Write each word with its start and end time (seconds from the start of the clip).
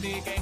Me 0.00 0.12
critiquen, 0.12 0.39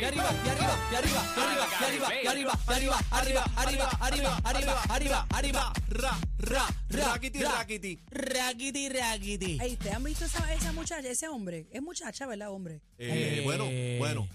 y 0.00 0.04
arriba, 0.04 0.30
y 0.44 0.48
arriba, 0.48 0.78
y 0.90 0.94
arriba, 0.94 1.22
y 1.36 1.44
arriba, 1.44 1.74
y 1.82 1.84
arriba, 1.84 2.12
y 2.22 2.26
arriba, 2.28 2.58
y 2.66 2.72
arriba, 2.76 3.00
arriba, 3.10 3.44
arriba, 3.56 3.90
arriba, 4.02 4.38
arriba, 4.44 4.82
arriba, 4.88 5.26
arriba, 5.30 5.72
ra, 5.88 6.18
ra, 6.38 6.66
ra, 6.90 7.04
Raquiti, 7.14 7.42
ra, 7.42 7.52
raquiti. 7.58 8.00
raquiti, 8.10 8.88
raquiti. 8.88 9.58
Ey, 9.60 9.76
¿te 9.76 9.90
han 9.90 10.04
visto 10.04 10.24
esa, 10.24 10.52
esa 10.54 10.72
muchacha, 10.72 11.08
ese 11.08 11.28
hombre? 11.28 11.66
Es 11.72 11.82
muchacha, 11.82 12.26
¿verdad, 12.26 12.50
hombre? 12.50 12.80
Eh, 12.98 13.38
Eh, 13.38 13.40
bueno, 13.44 13.64
bueno. 13.98 14.28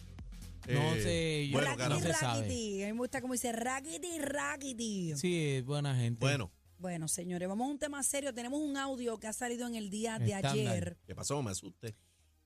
No 0.67 0.94
Eh, 0.95 1.02
sé, 1.03 1.47
yo- 1.50 1.59
Bueno, 1.59 1.89
no 1.89 2.00
se 2.00 2.14
sabe. 2.14 2.45
A 2.45 2.48
mí 2.88 2.94
me 2.94 3.00
gusta 3.00 3.20
como 3.22 3.33
dice 3.33 3.52
raquiti, 3.52 4.17
raquiti. 4.20 5.14
Sí, 5.17 5.61
buena 5.61 5.95
gente. 5.95 6.20
Bueno, 6.20 6.52
Bueno, 6.77 7.08
señores, 7.08 7.48
vamos 7.48 7.67
a 7.67 7.72
un 7.72 7.80
tema 7.80 8.03
serio. 8.03 8.33
Tenemos 8.33 8.59
un 8.59 8.75
audio 8.75 9.17
que 9.17 9.27
ha 9.27 9.33
salido 9.33 9.66
en 9.67 9.75
el 9.75 9.89
día 9.89 10.20
de 10.20 10.25
Estándar. 10.33 10.52
ayer. 10.52 10.98
¿qué 11.08 11.16
pasó? 11.16 11.42
Me 11.42 11.52
asusté. 11.52 11.95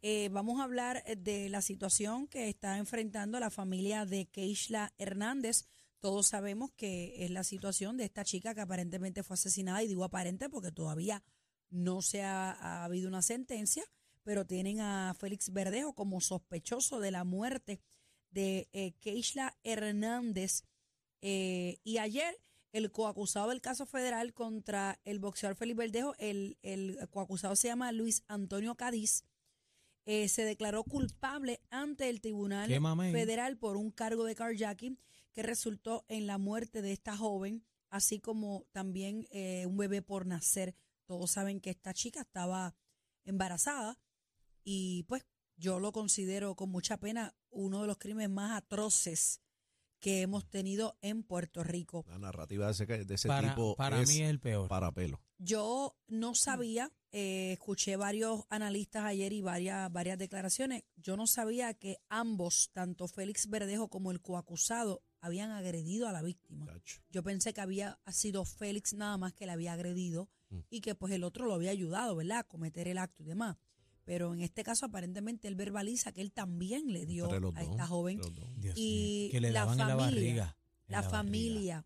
Eh, 0.10 0.30
vamos 0.32 0.62
a 0.62 0.64
hablar 0.64 1.04
eh, 1.06 1.18
de 1.18 1.50
la 1.50 1.62
situación 1.62 2.28
que 2.28 2.48
está 2.48 2.78
enfrentando 2.78 3.42
la 3.42 3.50
familia 3.50 4.06
de 4.06 4.26
Keishla 4.26 4.94
Hernández. 4.98 5.66
Todos 6.00 6.28
sabemos 6.28 6.72
que 6.72 7.26
es 7.26 7.30
la 7.30 7.44
situación 7.44 7.98
de 7.98 8.06
esta 8.06 8.24
chica 8.24 8.56
que 8.56 8.62
aparentemente 8.62 9.22
fue 9.22 9.34
asesinada, 9.34 9.84
y 9.84 9.90
digo 9.90 10.06
aparente 10.06 10.50
porque 10.50 10.72
todavía 10.72 11.26
no 11.70 12.02
se 12.02 12.24
ha, 12.24 12.54
ha 12.54 12.86
habido 12.86 13.10
una 13.10 13.22
sentencia, 13.22 13.84
pero 14.24 14.46
tienen 14.46 14.80
a 14.80 15.14
Félix 15.20 15.52
Verdejo 15.52 15.92
como 15.92 16.22
sospechoso 16.22 17.02
de 17.02 17.12
la 17.12 17.26
muerte 17.26 17.82
de 18.32 18.70
eh, 18.72 18.94
Keishla 19.02 19.58
Hernández. 19.66 20.64
Eh, 21.20 21.82
y 21.84 21.98
ayer 21.98 22.34
el 22.72 22.94
coacusado 22.94 23.50
del 23.50 23.60
caso 23.60 23.86
federal 23.86 24.34
contra 24.34 25.02
el 25.04 25.20
boxeador 25.20 25.58
Félix 25.58 25.78
Verdejo, 25.78 26.16
el, 26.18 26.58
el 26.62 26.98
coacusado 27.10 27.58
se 27.58 27.68
llama 27.68 27.92
Luis 27.92 28.24
Antonio 28.30 28.76
Cádiz, 28.76 29.26
eh, 30.08 30.30
se 30.30 30.46
declaró 30.46 30.86
culpable 30.86 31.60
ante 31.70 32.10
el 32.10 32.22
Tribunal. 32.22 32.70
Federal 33.12 33.58
por 33.58 33.76
un 33.76 33.92
cargo 33.92 34.24
de 34.24 34.36
carjacking 34.36 34.98
que 35.34 35.44
resultó 35.44 36.06
en 36.08 36.26
la 36.28 36.38
muerte 36.38 36.82
de 36.82 36.94
esta 36.94 37.16
joven, 37.18 37.66
así 37.90 38.20
como 38.22 38.66
también 38.72 39.28
eh, 39.32 39.66
un 39.68 39.76
bebé 39.76 40.02
por 40.02 40.26
nacer. 40.26 40.76
Todos 41.06 41.32
saben 41.32 41.60
que 41.60 41.70
esta 41.72 41.94
chica 41.94 42.22
estaba 42.22 42.74
embarazada 43.26 44.00
y 44.64 45.04
pues 45.04 45.26
yo 45.58 45.80
lo 45.80 45.92
considero 45.92 46.56
con 46.56 46.70
mucha 46.70 46.96
pena 46.98 47.36
uno 47.50 47.82
de 47.82 47.88
los 47.88 47.98
crímenes 47.98 48.30
más 48.30 48.56
atroces 48.56 49.42
que 50.00 50.22
hemos 50.22 50.50
tenido 50.50 50.98
en 51.02 51.24
Puerto 51.24 51.64
Rico. 51.66 52.06
La 52.08 52.18
narrativa 52.20 52.68
de 52.68 52.72
ese, 52.72 52.86
de 52.86 53.16
ese 53.16 53.28
Para, 53.28 53.50
tipo 53.50 53.76
para 53.76 54.02
es 54.02 54.08
mí 54.08 54.22
es 54.22 54.30
el 54.30 54.40
peor. 54.40 54.70
para 54.70 54.92
pelo. 54.94 55.22
Yo 55.38 55.96
no 56.08 56.34
sabía, 56.36 56.92
eh, 57.12 57.52
escuché 57.54 57.96
varios 57.96 58.46
analistas 58.50 59.06
ayer 59.06 59.34
y 59.34 59.42
varias, 59.42 59.92
varias 59.92 60.18
declaraciones, 60.18 60.84
yo 60.96 61.16
no 61.16 61.28
sabía 61.28 61.74
que 61.74 62.00
ambos, 62.10 62.70
tanto 62.74 63.08
Félix 63.08 63.48
Verdejo 63.48 63.88
como 63.90 64.12
el 64.12 64.22
coacusado, 64.22 65.04
habían 65.22 65.52
agredido 65.52 66.08
a 66.08 66.12
la 66.12 66.22
víctima. 66.22 66.68
Yo 67.10 67.24
pensé 67.24 67.54
que 67.54 67.62
había 67.62 68.00
sido 68.12 68.46
Félix 68.46 68.94
nada 68.94 69.18
más 69.18 69.34
que 69.34 69.46
le 69.46 69.52
había 69.52 69.74
agredido 69.74 70.30
Mm. 70.50 70.60
y 70.70 70.82
que 70.82 70.96
pues 70.96 71.14
el 71.14 71.24
otro 71.24 71.46
lo 71.46 71.54
había 71.54 71.72
ayudado, 71.72 72.16
¿verdad? 72.16 72.40
A 72.40 72.44
cometer 72.44 72.88
el 72.88 72.98
acto 72.98 73.24
y 73.24 73.26
demás. 73.26 73.58
Pero 74.06 74.34
en 74.34 74.42
este 74.42 74.64
caso 74.64 74.86
aparentemente 74.86 75.48
él 75.50 75.56
verbaliza 75.56 76.14
que 76.14 76.22
él 76.22 76.32
también 76.32 76.94
le 76.94 77.06
dio 77.06 77.30
a 77.30 77.40
dos, 77.40 77.54
esta 77.58 77.86
joven 77.86 78.22
y 78.76 79.28
mío, 79.28 79.32
que 79.32 79.42
le 79.42 79.52
la 79.52 79.66
daban 79.66 79.80
en 79.80 79.88
la 79.88 79.98
familia, 79.98 80.06
barriga. 80.06 80.58
en 80.88 80.92
la 80.92 81.02
barriga. 81.02 81.18
familia, 81.18 81.86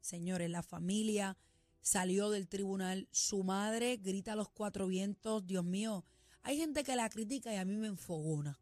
señores, 0.00 0.50
la 0.50 0.62
familia 0.62 1.36
salió 1.82 2.30
del 2.30 2.48
tribunal. 2.48 3.08
Su 3.12 3.42
madre 3.44 3.96
grita 3.96 4.32
a 4.32 4.36
los 4.36 4.48
cuatro 4.50 4.86
vientos. 4.86 5.46
Dios 5.46 5.64
mío, 5.64 6.04
hay 6.42 6.56
gente 6.58 6.84
que 6.84 6.96
la 6.96 7.08
critica 7.10 7.52
y 7.52 7.56
a 7.56 7.64
mí 7.64 7.76
me 7.76 7.86
enfogona. 7.88 8.58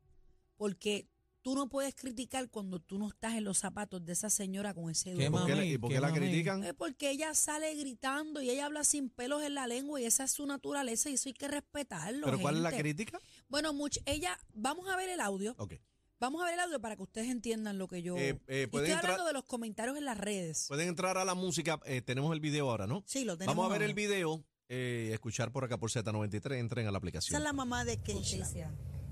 Porque 0.56 1.08
tú 1.42 1.54
no 1.54 1.68
puedes 1.68 1.94
criticar 1.94 2.48
cuando 2.50 2.80
tú 2.80 2.98
no 2.98 3.08
estás 3.08 3.34
en 3.34 3.44
los 3.44 3.58
zapatos 3.58 4.04
de 4.04 4.12
esa 4.14 4.30
señora 4.30 4.74
con 4.74 4.90
ese 4.90 5.12
Qué 5.14 5.22
¿Y 5.22 5.24
dolor. 5.26 5.30
por 5.32 5.46
qué, 5.46 5.54
mami, 5.54 5.66
la- 5.68 5.72
y 5.74 5.78
por 5.78 5.88
qué 5.90 5.94
qué 5.96 6.00
la 6.00 6.08
mami. 6.08 6.18
critican? 6.20 6.64
Eh, 6.64 6.74
Porque 6.74 7.10
ella 7.10 7.34
sale 7.34 7.72
gritando 7.76 8.42
y 8.42 8.50
ella 8.50 8.66
habla 8.66 8.82
sin 8.84 9.10
pelos 9.10 9.42
en 9.44 9.54
la 9.54 9.66
lengua 9.66 10.00
y 10.00 10.04
esa 10.06 10.24
es 10.24 10.32
su 10.32 10.44
naturaleza 10.46 11.08
y 11.10 11.14
eso 11.14 11.28
hay 11.28 11.34
que 11.34 11.46
respetarlo. 11.46 12.24
¿Pero 12.26 12.40
cuál 12.40 12.56
es 12.56 12.62
la 12.62 12.72
crítica? 12.72 13.20
Bueno, 13.48 13.72
much- 13.72 14.02
ella, 14.06 14.36
vamos 14.54 14.88
a 14.88 14.96
ver 14.96 15.08
el 15.08 15.20
audio. 15.20 15.54
Ok. 15.58 15.74
Vamos 16.18 16.40
a 16.40 16.46
ver 16.46 16.54
el 16.54 16.60
audio 16.60 16.80
para 16.80 16.96
que 16.96 17.02
ustedes 17.02 17.28
entiendan 17.28 17.76
lo 17.76 17.88
que 17.88 18.02
yo. 18.02 18.16
Eh, 18.16 18.40
eh, 18.48 18.62
Y 18.62 18.66
pueden 18.68 18.86
estoy 18.90 18.98
hablando 18.98 19.08
entrar- 19.22 19.26
de 19.26 19.32
los 19.34 19.44
comentarios 19.44 19.98
en 19.98 20.04
las 20.06 20.16
redes. 20.16 20.64
Pueden 20.68 20.88
entrar 20.88 21.18
a 21.18 21.24
la 21.26 21.34
música. 21.34 21.78
eh, 21.84 22.00
tenemos 22.00 22.32
el 22.32 22.40
video 22.40 22.70
ahora, 22.70 22.86
¿no? 22.86 23.02
Sí, 23.06 23.24
lo 23.24 23.36
tenemos. 23.36 23.54
Vamos 23.54 23.70
a 23.70 23.72
ver 23.74 23.82
ahora. 23.82 23.90
el 23.90 23.94
video, 23.94 24.42
eh, 24.68 25.10
escuchar 25.12 25.52
por 25.52 25.64
acá 25.64 25.76
por 25.78 25.90
Z93. 25.90 26.56
Entren 26.58 26.86
a 26.86 26.90
la 26.90 26.98
aplicación. 26.98 27.32
Esa 27.34 27.38
es 27.38 27.44
la 27.44 27.52
mamá 27.52 27.84
de 27.84 27.98
Keisha. 27.98 28.38
Justicia. 28.38 28.70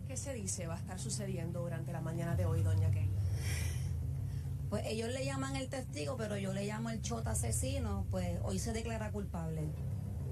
¿Qué 0.09 0.17
se 0.17 0.33
dice 0.33 0.67
va 0.67 0.77
a 0.77 0.79
estar 0.79 0.99
sucediendo 0.99 1.61
durante 1.61 1.93
la 1.93 2.01
mañana 2.01 2.37
de 2.37 2.47
hoy, 2.47 2.63
doña 2.63 2.91
Kay? 2.91 3.11
Pues 4.71 4.87
ellos 4.87 5.11
le 5.11 5.25
llaman 5.27 5.57
el 5.57 5.69
testigo, 5.69 6.17
pero 6.17 6.39
yo 6.39 6.53
le 6.55 6.65
llamo 6.67 6.89
el 6.91 7.01
chota 7.03 7.33
asesino, 7.33 8.07
pues 8.11 8.39
hoy 8.45 8.59
se 8.59 8.73
declara 8.73 9.13
culpable. 9.13 9.63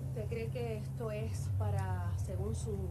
¿Usted 0.08 0.26
cree 0.28 0.48
que 0.50 0.78
esto 0.78 1.10
es 1.10 1.48
para, 1.58 2.12
según 2.26 2.54
su, 2.56 2.90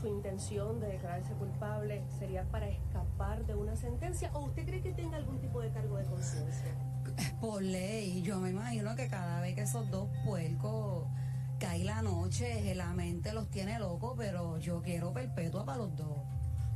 su 0.00 0.08
intención 0.08 0.80
de 0.80 0.88
declararse 0.88 1.32
culpable, 1.34 2.02
sería 2.18 2.44
para 2.44 2.68
escapar 2.68 3.44
de 3.44 3.54
una 3.54 3.76
sentencia? 3.76 4.30
¿O 4.34 4.46
usted 4.46 4.64
cree 4.64 4.80
que 4.80 4.92
tenga 4.92 5.16
algún 5.16 5.38
tipo 5.40 5.60
de 5.60 5.70
cargo 5.70 5.96
de 5.96 6.04
conciencia? 6.04 6.74
Por 7.40 7.62
ley, 7.62 8.22
yo 8.22 8.38
me 8.38 8.50
imagino 8.50 8.94
que 8.96 9.08
cada 9.08 9.40
vez 9.40 9.54
que 9.54 9.62
esos 9.62 9.90
dos 9.90 10.08
puercos 10.24 11.06
cae 11.58 11.84
la 11.84 12.02
noche, 12.02 12.74
la 12.74 12.94
mente 12.94 13.32
los 13.32 13.48
tiene 13.50 13.78
locos, 13.78 14.14
pero 14.16 14.58
yo 14.58 14.80
quiero 14.82 15.12
perpetua 15.12 15.64
para 15.64 15.78
los 15.78 15.96
dos. 15.96 16.18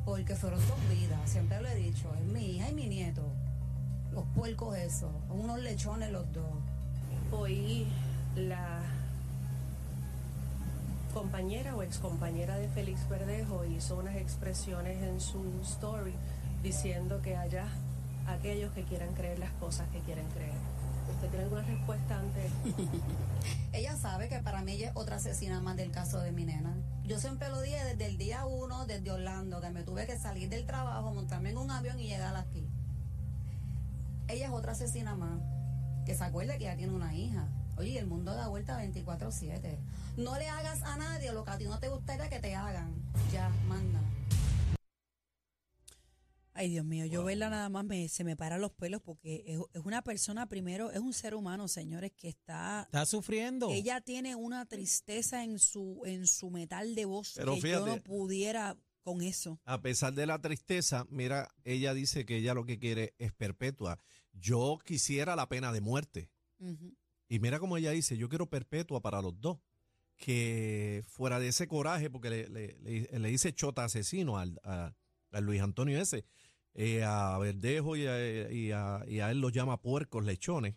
Porque 0.04 0.36
fueron 0.36 0.60
dos 0.68 0.88
vidas, 0.90 1.18
siempre 1.30 1.60
lo 1.62 1.68
he 1.68 1.76
dicho, 1.76 2.12
es 2.14 2.26
mi 2.26 2.56
hija 2.56 2.68
y 2.68 2.74
mi 2.74 2.86
nieto. 2.88 3.22
Los 4.12 4.24
puercos 4.34 4.76
esos, 4.76 5.10
unos 5.30 5.58
lechones 5.60 6.10
los 6.12 6.30
dos. 6.32 6.52
Compañera 11.14 11.76
o 11.76 11.82
excompañera 11.84 12.58
de 12.58 12.68
Félix 12.68 13.08
Verdejo 13.08 13.64
hizo 13.64 13.96
unas 13.96 14.16
expresiones 14.16 15.00
en 15.00 15.20
su 15.20 15.40
story 15.62 16.12
diciendo 16.60 17.22
que 17.22 17.36
haya 17.36 17.68
aquellos 18.26 18.72
que 18.72 18.82
quieran 18.82 19.14
creer 19.14 19.38
las 19.38 19.52
cosas 19.52 19.88
que 19.90 20.00
quieren 20.00 20.26
creer. 20.30 20.52
¿Usted 21.14 21.28
tiene 21.28 21.44
alguna 21.44 21.62
respuesta 21.62 22.18
ante 22.18 22.50
Ella 23.72 23.96
sabe 23.96 24.28
que 24.28 24.40
para 24.40 24.62
mí 24.62 24.72
ella 24.72 24.88
es 24.88 24.96
otra 24.96 25.16
asesina 25.16 25.60
más 25.60 25.76
del 25.76 25.92
caso 25.92 26.18
de 26.18 26.32
mi 26.32 26.44
nena. 26.44 26.74
Yo 27.04 27.20
siempre 27.20 27.48
lo 27.48 27.60
dije 27.60 27.84
desde 27.84 28.06
el 28.06 28.18
día 28.18 28.44
uno, 28.44 28.84
desde 28.86 29.12
Orlando, 29.12 29.60
que 29.60 29.70
me 29.70 29.84
tuve 29.84 30.06
que 30.06 30.18
salir 30.18 30.48
del 30.48 30.66
trabajo, 30.66 31.14
montarme 31.14 31.50
en 31.50 31.58
un 31.58 31.70
avión 31.70 32.00
y 32.00 32.08
llegar 32.08 32.34
aquí. 32.34 32.66
Ella 34.26 34.46
es 34.46 34.52
otra 34.52 34.72
asesina 34.72 35.14
más, 35.14 35.38
que 36.06 36.16
se 36.16 36.24
acuerde 36.24 36.58
que 36.58 36.64
ya 36.64 36.76
tiene 36.76 36.92
una 36.92 37.14
hija. 37.14 37.46
Oye, 37.76 37.98
el 37.98 38.06
mundo 38.06 38.34
da 38.34 38.48
vuelta 38.48 38.82
24-7. 38.84 39.78
No 40.16 40.38
le 40.38 40.48
hagas 40.48 40.82
a 40.82 40.96
nadie 40.96 41.32
lo 41.32 41.44
que 41.44 41.50
a 41.50 41.58
ti 41.58 41.64
no 41.64 41.78
te 41.80 41.88
gustaría 41.88 42.28
que 42.28 42.38
te 42.38 42.54
hagan. 42.54 42.94
Ya, 43.32 43.48
manda. 43.66 44.00
Ay, 46.56 46.68
Dios 46.70 46.84
mío, 46.84 47.04
yo 47.06 47.24
verla 47.24 47.50
nada 47.50 47.68
más 47.68 47.84
me, 47.84 48.08
se 48.08 48.22
me 48.22 48.36
paran 48.36 48.60
los 48.60 48.70
pelos 48.70 49.02
porque 49.02 49.42
es, 49.44 49.58
es 49.72 49.84
una 49.84 50.02
persona, 50.02 50.48
primero, 50.48 50.92
es 50.92 51.00
un 51.00 51.12
ser 51.12 51.34
humano, 51.34 51.66
señores, 51.66 52.12
que 52.12 52.28
está... 52.28 52.82
Está 52.82 53.06
sufriendo. 53.06 53.70
Ella 53.70 54.00
tiene 54.00 54.36
una 54.36 54.64
tristeza 54.64 55.42
en 55.42 55.58
su, 55.58 56.02
en 56.04 56.28
su 56.28 56.50
metal 56.50 56.94
de 56.94 57.06
voz 57.06 57.32
Pero 57.34 57.54
que 57.54 57.70
yo 57.70 57.80
no 57.80 57.86
fíjate. 57.86 58.02
pudiera 58.02 58.76
con 59.02 59.20
eso. 59.20 59.60
A 59.64 59.82
pesar 59.82 60.14
de 60.14 60.26
la 60.26 60.40
tristeza, 60.40 61.06
mira, 61.10 61.48
ella 61.64 61.92
dice 61.92 62.24
que 62.24 62.36
ella 62.36 62.54
lo 62.54 62.64
que 62.64 62.78
quiere 62.78 63.14
es 63.18 63.32
perpetua. 63.32 63.98
Yo 64.32 64.78
quisiera 64.84 65.34
la 65.34 65.48
pena 65.48 65.72
de 65.72 65.80
muerte. 65.80 66.30
Y 67.28 67.38
mira 67.40 67.58
como 67.58 67.76
ella 67.76 67.90
dice, 67.92 68.16
yo 68.16 68.28
quiero 68.28 68.46
perpetua 68.48 69.00
para 69.00 69.20
los 69.22 69.40
dos. 69.40 69.58
Que 70.16 71.02
fuera 71.08 71.40
de 71.40 71.48
ese 71.48 71.66
coraje, 71.66 72.08
porque 72.08 72.30
le, 72.30 72.48
le- 72.48 72.76
le- 72.82 73.18
le 73.18 73.28
dice 73.28 73.52
chota 73.52 73.82
asesino 73.84 74.38
al, 74.38 74.60
a, 74.62 74.94
a 75.32 75.40
Luis 75.40 75.60
Antonio 75.60 76.00
ese, 76.00 76.24
eh, 76.74 77.02
a 77.02 77.36
Verdejo 77.38 77.96
y 77.96 78.06
a, 78.06 78.52
y 78.52 78.70
a- 78.70 79.02
y 79.08 79.18
a 79.18 79.30
él 79.32 79.40
los 79.40 79.52
llama 79.52 79.82
puercos, 79.82 80.24
lechones, 80.24 80.76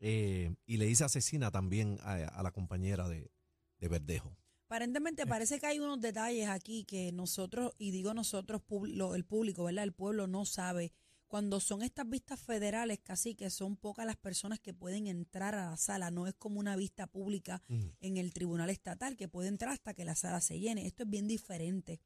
eh, 0.00 0.54
y 0.66 0.76
le 0.78 0.86
dice 0.86 1.04
asesina 1.04 1.50
también 1.52 1.98
a, 2.02 2.42
la 2.42 2.50
compañera 2.50 3.08
de, 3.08 3.30
de 3.78 3.88
Verdejo. 3.88 4.36
Aparentemente 4.66 5.24
parece 5.24 5.60
que 5.60 5.66
hay 5.66 5.78
unos 5.78 6.00
detalles 6.00 6.48
aquí 6.48 6.84
que 6.84 7.12
nosotros, 7.12 7.72
y 7.78 7.92
digo 7.92 8.12
nosotros, 8.12 8.60
el 9.14 9.24
público, 9.24 9.64
¿verdad? 9.64 9.84
El 9.84 9.92
pueblo 9.94 10.26
no 10.26 10.44
sabe. 10.44 10.92
Cuando 11.28 11.60
son 11.60 11.82
estas 11.82 12.08
vistas 12.08 12.40
federales, 12.40 13.00
casi 13.00 13.34
que 13.34 13.50
son 13.50 13.76
pocas 13.76 14.06
las 14.06 14.16
personas 14.16 14.58
que 14.60 14.72
pueden 14.72 15.06
entrar 15.06 15.54
a 15.54 15.70
la 15.70 15.76
sala. 15.76 16.10
No 16.10 16.26
es 16.26 16.34
como 16.34 16.58
una 16.58 16.74
vista 16.74 17.06
pública 17.06 17.62
en 18.00 18.16
el 18.16 18.32
tribunal 18.32 18.70
estatal 18.70 19.14
que 19.14 19.28
puede 19.28 19.48
entrar 19.48 19.72
hasta 19.72 19.92
que 19.92 20.06
la 20.06 20.14
sala 20.14 20.40
se 20.40 20.58
llene. 20.58 20.86
Esto 20.86 21.02
es 21.02 21.10
bien 21.10 21.28
diferente. 21.28 22.00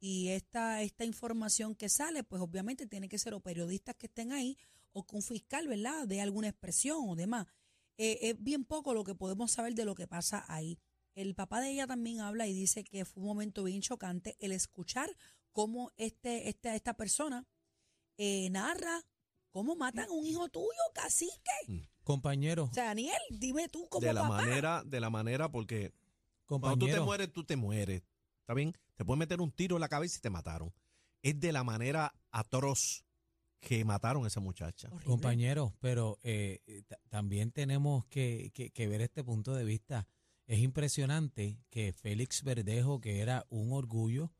Y 0.00 0.28
esta, 0.28 0.82
esta 0.82 1.06
información 1.06 1.74
que 1.74 1.88
sale, 1.88 2.24
pues 2.24 2.42
obviamente 2.42 2.86
tiene 2.86 3.08
que 3.08 3.18
ser 3.18 3.32
o 3.32 3.40
periodistas 3.40 3.96
que 3.96 4.06
estén 4.06 4.32
ahí 4.32 4.58
o 4.92 5.04
que 5.04 5.16
un 5.16 5.22
fiscal, 5.22 5.66
¿verdad? 5.66 6.06
De 6.06 6.20
alguna 6.20 6.48
expresión 6.48 7.08
o 7.08 7.16
demás. 7.16 7.46
Eh, 7.96 8.18
es 8.20 8.42
bien 8.42 8.64
poco 8.64 8.92
lo 8.92 9.02
que 9.02 9.14
podemos 9.14 9.50
saber 9.50 9.74
de 9.74 9.86
lo 9.86 9.94
que 9.94 10.06
pasa 10.06 10.44
ahí. 10.46 10.78
El 11.14 11.34
papá 11.34 11.60
de 11.62 11.70
ella 11.70 11.86
también 11.86 12.20
habla 12.20 12.46
y 12.46 12.52
dice 12.52 12.84
que 12.84 13.06
fue 13.06 13.22
un 13.22 13.28
momento 13.28 13.64
bien 13.64 13.80
chocante 13.80 14.36
el 14.40 14.52
escuchar 14.52 15.10
cómo 15.52 15.90
este, 15.96 16.48
este, 16.48 16.74
esta 16.76 16.94
persona 16.94 17.46
eh, 18.18 18.50
narra 18.50 19.00
cómo 19.50 19.74
matan 19.76 20.08
a 20.08 20.12
un 20.12 20.26
hijo 20.26 20.48
tuyo, 20.48 20.68
cacique. 20.94 21.88
Compañero, 22.02 22.64
O 22.64 22.72
sea, 22.74 22.84
Daniel, 22.84 23.18
dime 23.30 23.68
tú 23.68 23.86
cómo 23.88 24.06
De 24.06 24.12
la 24.12 24.22
papá. 24.22 24.36
manera, 24.42 24.82
de 24.84 25.00
la 25.00 25.10
manera, 25.10 25.50
porque 25.50 25.92
Cuando 26.46 26.68
tú 26.70 26.74
te 26.74 26.78
compañero. 26.92 27.04
mueres, 27.04 27.32
tú 27.32 27.44
te 27.44 27.56
mueres. 27.56 28.02
¿Está 28.40 28.54
bien? 28.54 28.72
Te 28.94 29.04
pueden 29.04 29.18
meter 29.18 29.40
un 29.40 29.52
tiro 29.52 29.76
en 29.76 29.80
la 29.80 29.88
cabeza 29.88 30.16
y 30.18 30.20
te 30.22 30.30
mataron. 30.30 30.72
Es 31.22 31.38
de 31.38 31.52
la 31.52 31.64
manera 31.64 32.14
atroz 32.30 33.04
que 33.60 33.84
mataron 33.84 34.24
a 34.24 34.28
esa 34.28 34.40
muchacha. 34.40 34.88
Horrible. 34.88 35.04
Compañeros, 35.06 35.72
pero 35.80 36.18
eh, 36.22 36.62
ta- 36.86 36.98
también 37.08 37.50
tenemos 37.50 38.06
que, 38.06 38.50
que- 38.54 38.70
que 38.70 38.86
ver 38.86 39.00
este 39.02 39.22
punto 39.24 39.52
de 39.54 39.64
vista. 39.64 40.06
Es 40.46 40.60
impresionante 40.60 41.58
que 41.68 41.92
Félix 41.92 42.42
Verdejo, 42.42 43.00
que 43.00 43.18
era 43.20 43.44
un 43.50 43.72
orgullo, 43.72 44.32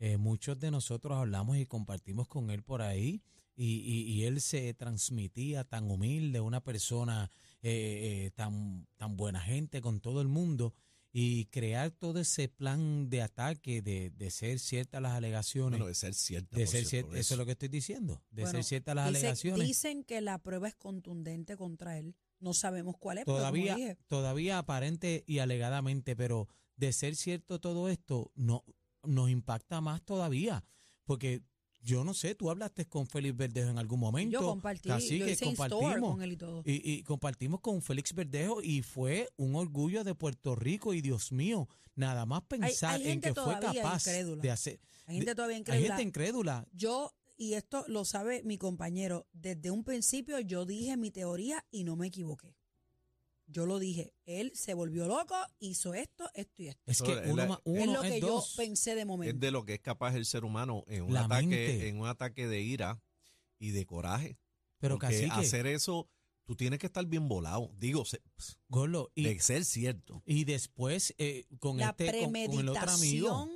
eh, 0.00 0.16
muchos 0.16 0.58
de 0.58 0.72
nosotros 0.72 1.16
hablamos 1.16 1.56
y 1.58 1.66
compartimos 1.66 2.26
con 2.26 2.50
él 2.50 2.62
por 2.64 2.82
ahí, 2.82 3.22
y, 3.54 3.76
y- 3.84 4.02
y 4.12 4.24
él 4.24 4.40
se 4.40 4.74
transmitía 4.74 5.62
tan 5.64 5.88
humilde, 5.90 6.40
una 6.40 6.60
persona 6.64 7.30
eh, 7.62 8.24
eh, 8.26 8.30
tan, 8.34 8.86
tan 8.96 9.16
buena 9.16 9.38
gente 9.40 9.80
con 9.80 10.00
todo 10.00 10.20
el 10.22 10.28
mundo, 10.28 10.74
y 11.12 11.46
crear 11.46 11.90
todo 11.90 12.20
ese 12.20 12.48
plan 12.48 13.10
de 13.10 13.20
ataque, 13.22 13.82
de, 13.82 14.10
de 14.10 14.30
ser 14.30 14.60
ciertas 14.60 15.02
las 15.02 15.12
alegaciones. 15.12 15.72
Bueno, 15.72 15.86
de 15.88 15.94
ser 15.94 16.14
cierta. 16.14 16.56
de 16.56 16.66
ser 16.68 16.84
cierto, 16.86 17.10
cier- 17.12 17.18
eso 17.18 17.34
es 17.34 17.38
lo 17.38 17.44
que 17.46 17.52
estoy 17.52 17.68
diciendo, 17.68 18.22
de 18.30 18.42
Bueno, 18.42 18.58
ser 18.58 18.64
ciertas 18.64 18.94
las 18.94 19.08
Dice- 19.08 19.18
alegaciones. 19.18 19.66
Dicen 19.66 20.04
que 20.04 20.20
la 20.20 20.38
prueba 20.38 20.68
es 20.68 20.76
contundente 20.76 21.56
contra 21.56 21.98
él. 21.98 22.14
No 22.38 22.54
sabemos 22.54 22.96
cuál 22.96 23.18
es, 23.18 23.24
todavía, 23.26 23.98
todavía 24.08 24.58
aparente 24.58 25.24
y 25.26 25.40
alegadamente, 25.40 26.14
pero 26.16 26.48
de 26.76 26.92
ser 26.94 27.14
cierto 27.16 27.60
todo 27.60 27.88
esto, 27.90 28.30
no 28.36 28.64
nos 29.04 29.30
impacta 29.30 29.80
más 29.80 30.02
todavía, 30.02 30.64
porque 31.04 31.42
yo 31.82 32.04
no 32.04 32.12
sé, 32.12 32.34
tú 32.34 32.50
hablaste 32.50 32.86
con 32.86 33.06
Félix 33.06 33.36
Verdejo 33.36 33.70
en 33.70 33.78
algún 33.78 34.00
momento, 34.00 34.38
yo 34.40 34.46
compartí, 34.46 34.88
Cacique, 34.88 35.18
yo 35.18 35.26
hice 35.28 35.46
in-store 35.46 35.70
compartimos, 35.70 36.10
con 36.12 36.22
él 36.22 36.32
y 36.32 36.36
todo. 36.36 36.62
y, 36.66 36.90
y 36.92 37.02
compartimos 37.04 37.60
con 37.60 37.80
Félix 37.80 38.12
Verdejo 38.14 38.60
y 38.62 38.82
fue 38.82 39.28
un 39.36 39.54
orgullo 39.56 40.04
de 40.04 40.14
Puerto 40.14 40.54
Rico 40.54 40.92
y 40.92 41.00
Dios 41.00 41.32
mío, 41.32 41.68
nada 41.94 42.26
más 42.26 42.42
pensar 42.42 42.96
hay 43.00 43.12
en 43.12 43.20
que 43.22 43.32
fue 43.34 43.58
capaz 43.58 44.06
incrédula. 44.06 44.42
de 44.42 44.50
hacer. 44.50 44.80
Hay 45.06 45.16
gente 45.16 45.34
todavía 45.34 45.56
Hay 45.56 45.60
incrédula. 45.62 45.86
gente 45.96 46.02
incrédula. 46.02 46.68
Yo, 46.72 47.14
y 47.38 47.54
esto 47.54 47.84
lo 47.88 48.04
sabe 48.04 48.42
mi 48.44 48.58
compañero, 48.58 49.26
desde 49.32 49.70
un 49.70 49.82
principio 49.82 50.38
yo 50.40 50.66
dije 50.66 50.96
mi 50.98 51.10
teoría 51.10 51.64
y 51.70 51.84
no 51.84 51.96
me 51.96 52.08
equivoqué. 52.08 52.54
Yo 53.52 53.66
lo 53.66 53.78
dije, 53.80 54.14
él 54.26 54.52
se 54.54 54.74
volvió 54.74 55.06
loco, 55.06 55.34
hizo 55.58 55.92
esto, 55.94 56.30
esto 56.34 56.62
y 56.62 56.68
esto. 56.68 56.82
Es 56.86 57.02
que 57.02 57.12
es 57.12 57.20
uno 57.26 57.36
la- 57.36 57.46
más 57.46 57.58
es 57.58 57.62
uno 57.64 57.92
lo 57.94 58.02
que 58.02 58.14
es 58.16 58.20
yo 58.20 58.28
dos. 58.28 58.54
pensé 58.56 58.94
de 58.94 59.04
momento. 59.04 59.34
Es 59.34 59.40
de 59.40 59.50
lo 59.50 59.64
que 59.64 59.74
es 59.74 59.80
capaz 59.80 60.14
el 60.14 60.24
ser 60.24 60.44
humano 60.44 60.84
en 60.86 61.02
un, 61.02 61.12
La 61.14 61.24
ataque, 61.24 61.46
mente. 61.46 61.88
en 61.88 61.98
un 62.00 62.06
ataque 62.06 62.46
de 62.46 62.60
ira 62.62 63.02
y 63.58 63.70
de 63.70 63.86
coraje. 63.86 64.38
Pero 64.78 64.94
Porque 64.98 65.08
Cacique, 65.08 65.30
hacer 65.32 65.66
eso, 65.66 66.08
tú 66.46 66.54
tienes 66.56 66.78
que 66.78 66.86
estar 66.86 67.04
bien 67.06 67.28
volado. 67.28 67.70
Digo, 67.76 68.04
se- 68.04 68.22
Gordo, 68.68 69.10
y, 69.14 69.24
de 69.24 69.40
ser 69.40 69.64
cierto. 69.64 70.22
y 70.26 70.44
después 70.44 71.14
eh, 71.18 71.44
con 71.58 71.76
la 71.78 71.90
este 71.90 72.06
con- 72.22 72.32
con, 72.32 72.36
el 72.36 72.68
otro 72.68 72.90
amigo. 72.90 73.28
premeditación 73.28 73.50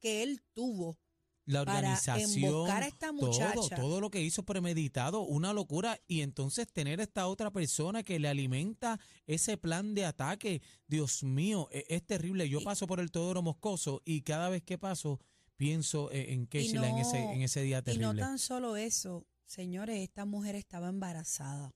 que 0.00 0.22
él 0.22 0.42
tuvo 0.54 0.98
la 1.46 1.60
organización, 1.62 2.44
emboscar 2.44 2.82
a 2.82 2.86
esta 2.86 3.08
todo, 3.10 3.26
muchacha. 3.26 3.76
todo 3.76 4.00
lo 4.00 4.10
que 4.10 4.22
hizo 4.22 4.44
premeditado, 4.44 5.20
una 5.22 5.52
locura. 5.52 6.00
Y 6.06 6.22
entonces 6.22 6.72
tener 6.72 7.00
esta 7.00 7.26
otra 7.26 7.50
persona 7.50 8.02
que 8.02 8.18
le 8.18 8.28
alimenta 8.28 8.98
ese 9.26 9.56
plan 9.58 9.94
de 9.94 10.06
ataque, 10.06 10.62
Dios 10.86 11.22
mío, 11.22 11.68
e- 11.70 11.84
es, 11.88 12.06
terrible. 12.06 12.48
Yo 12.48 12.60
Y- 12.60 12.64
paso 12.64 12.86
por 12.86 13.00
el 13.00 13.10
Teodoro 13.10 13.42
Moscoso 13.42 14.00
y 14.04 14.22
cada 14.22 14.48
vez 14.48 14.62
que 14.62 14.78
paso 14.78 15.20
pienso 15.56 16.10
eh, 16.12 16.32
en 16.32 16.46
Keishla 16.46 16.88
en, 16.88 16.98
ese, 16.98 17.22
no- 17.24 17.30
en 17.32 17.42
ese 17.42 17.62
día 17.62 17.78
Y 17.78 17.82
terrible. 17.82 18.06
no 18.06 18.14
tan 18.14 18.38
solo 18.38 18.76
eso, 18.76 19.26
señores, 19.44 19.98
esta 20.00 20.24
mujer 20.24 20.54
estaba 20.56 20.88
embarazada, 20.88 21.74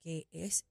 que 0.00 0.28
es 0.30 0.64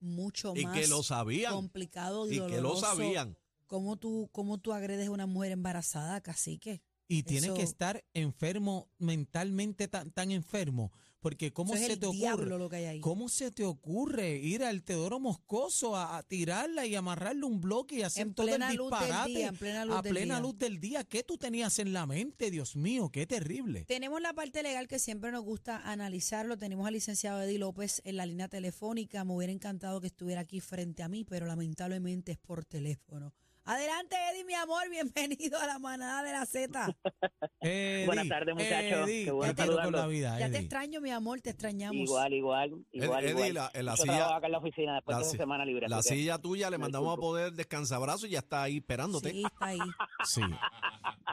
mucho 0.00 0.52
Y 0.56 0.64
más 0.64 0.78
que 0.78 0.88
lo 0.88 1.02
sabían. 1.02 1.52
complicado 1.54 2.26
y, 2.28 2.34
Y 2.34 2.34
que 2.34 2.40
lo 2.40 2.74
doloroso. 2.74 2.86
sabían. 2.86 3.38
¿Cómo 3.66 3.96
tú, 3.96 4.28
cómo 4.32 4.58
tú 4.58 4.72
agredes 4.72 5.08
a 5.08 5.10
una 5.10 5.26
mujer 5.26 5.52
embarazada, 5.52 6.20
cacique? 6.20 6.82
Y 7.08 7.22
tiene 7.22 7.54
que 7.54 7.62
estar 7.62 8.04
enfermo, 8.14 8.88
mentalmente 8.98 9.88
tan, 9.88 10.10
tan 10.10 10.30
enfermo. 10.30 10.92
Porque 11.20 11.52
¿cómo 11.52 11.74
Eso 11.74 11.80
es 11.82 11.86
se 11.88 11.92
el 11.94 11.98
te 11.98 12.06
ocurre? 12.06 12.18
diablo 12.18 12.58
lo 12.58 12.68
que 12.68 12.76
hay 12.76 12.84
ahí. 12.84 13.00
¿Cómo 13.00 13.28
se 13.28 13.50
te 13.50 13.64
ocurre 13.64 14.36
ir 14.36 14.62
al 14.62 14.84
Teodoro 14.84 15.18
Moscoso 15.18 15.96
a, 15.96 16.18
a 16.18 16.22
tirarla 16.22 16.86
y 16.86 16.94
amarrarle 16.94 17.44
un 17.44 17.60
bloque 17.60 17.96
y 17.96 18.02
hacer 18.02 18.28
En 18.28 18.34
todo 18.34 18.46
el 18.46 18.60
disparate? 18.68 19.30
día, 19.30 19.48
en 19.48 19.56
plena 19.56 19.84
luz 19.84 19.96
a 19.96 20.02
del 20.02 20.12
plena 20.12 20.34
día. 20.36 20.42
luz 20.42 20.58
del 20.58 20.78
día. 20.78 21.02
¿Qué 21.04 21.24
tú 21.24 21.36
tenías 21.36 21.80
en 21.80 21.92
la 21.92 22.06
mente? 22.06 22.50
Dios 22.52 22.76
mío, 22.76 23.08
qué 23.10 23.26
terrible. 23.26 23.84
Tenemos 23.86 24.20
la 24.20 24.34
parte 24.34 24.62
legal 24.62 24.86
que 24.86 25.00
siempre 25.00 25.32
nos 25.32 25.42
gusta 25.42 25.78
analizarlo. 25.90 26.56
Tenemos 26.56 26.86
al 26.86 26.92
licenciado 26.94 27.42
Eddie 27.42 27.58
López 27.58 28.02
en 28.04 28.16
la 28.18 28.26
línea 28.26 28.46
telefónica. 28.48 29.24
Me 29.24 29.34
hubiera 29.34 29.52
encantado 29.52 30.00
que 30.00 30.06
estuviera 30.06 30.42
aquí 30.42 30.60
frente 30.60 31.02
a 31.02 31.08
mí, 31.08 31.24
pero 31.24 31.46
lamentablemente 31.46 32.32
es 32.32 32.38
por 32.38 32.64
teléfono. 32.64 33.34
Adelante, 33.68 34.14
Eddie, 34.32 34.44
mi 34.44 34.54
amor. 34.54 34.88
Bienvenido 34.88 35.58
a 35.58 35.66
la 35.66 35.80
manada 35.80 36.22
de 36.22 36.30
la 36.32 36.46
Z. 36.46 36.96
Eddie, 37.60 38.06
Buenas 38.06 38.28
tardes, 38.28 38.54
muchachos. 38.54 39.08
Eddie, 39.08 39.24
Qué 39.24 39.30
bueno 39.32 39.54
te 39.56 39.62
quiero 39.64 39.82
con 39.82 39.92
la 39.92 40.06
vida, 40.06 40.38
Ya 40.38 40.48
te 40.50 40.58
extraño, 40.58 41.00
mi 41.00 41.10
amor. 41.10 41.40
Te 41.40 41.50
extrañamos. 41.50 41.96
Igual, 41.96 42.32
igual, 42.32 42.86
igual, 42.92 43.24
Eddie, 43.24 43.30
igual. 43.32 43.54
la- 43.54 43.70
en 43.74 43.84
la 43.86 43.96
silla- 43.96 44.12
trabajo 44.14 44.34
acá 44.34 44.46
en 44.46 44.52
la 44.52 44.58
oficina 44.58 44.94
después 44.94 45.16
la 45.16 45.24
de 45.24 45.30
si- 45.30 45.36
semana 45.36 45.64
libre. 45.64 45.88
La 45.88 46.00
silla 46.02 46.38
tuya 46.38 46.70
le 46.70 46.78
mandamos 46.78 47.12
a 47.18 47.20
poder 47.20 47.52
descansabrazo 47.54 48.28
y 48.28 48.30
ya 48.30 48.38
está 48.38 48.62
ahí 48.62 48.76
esperándote. 48.76 49.30
Sí, 49.32 49.42
está 49.44 49.66
ahí. 49.66 49.78
Sí. 50.24 50.42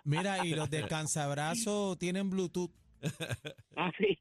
Mira, 0.03 0.43
y 0.43 0.55
los 0.55 0.69
descansabrazos 0.71 1.99
tienen 1.99 2.29
Bluetooth. 2.31 2.71
Ah, 3.75 3.91
sí. 3.97 4.17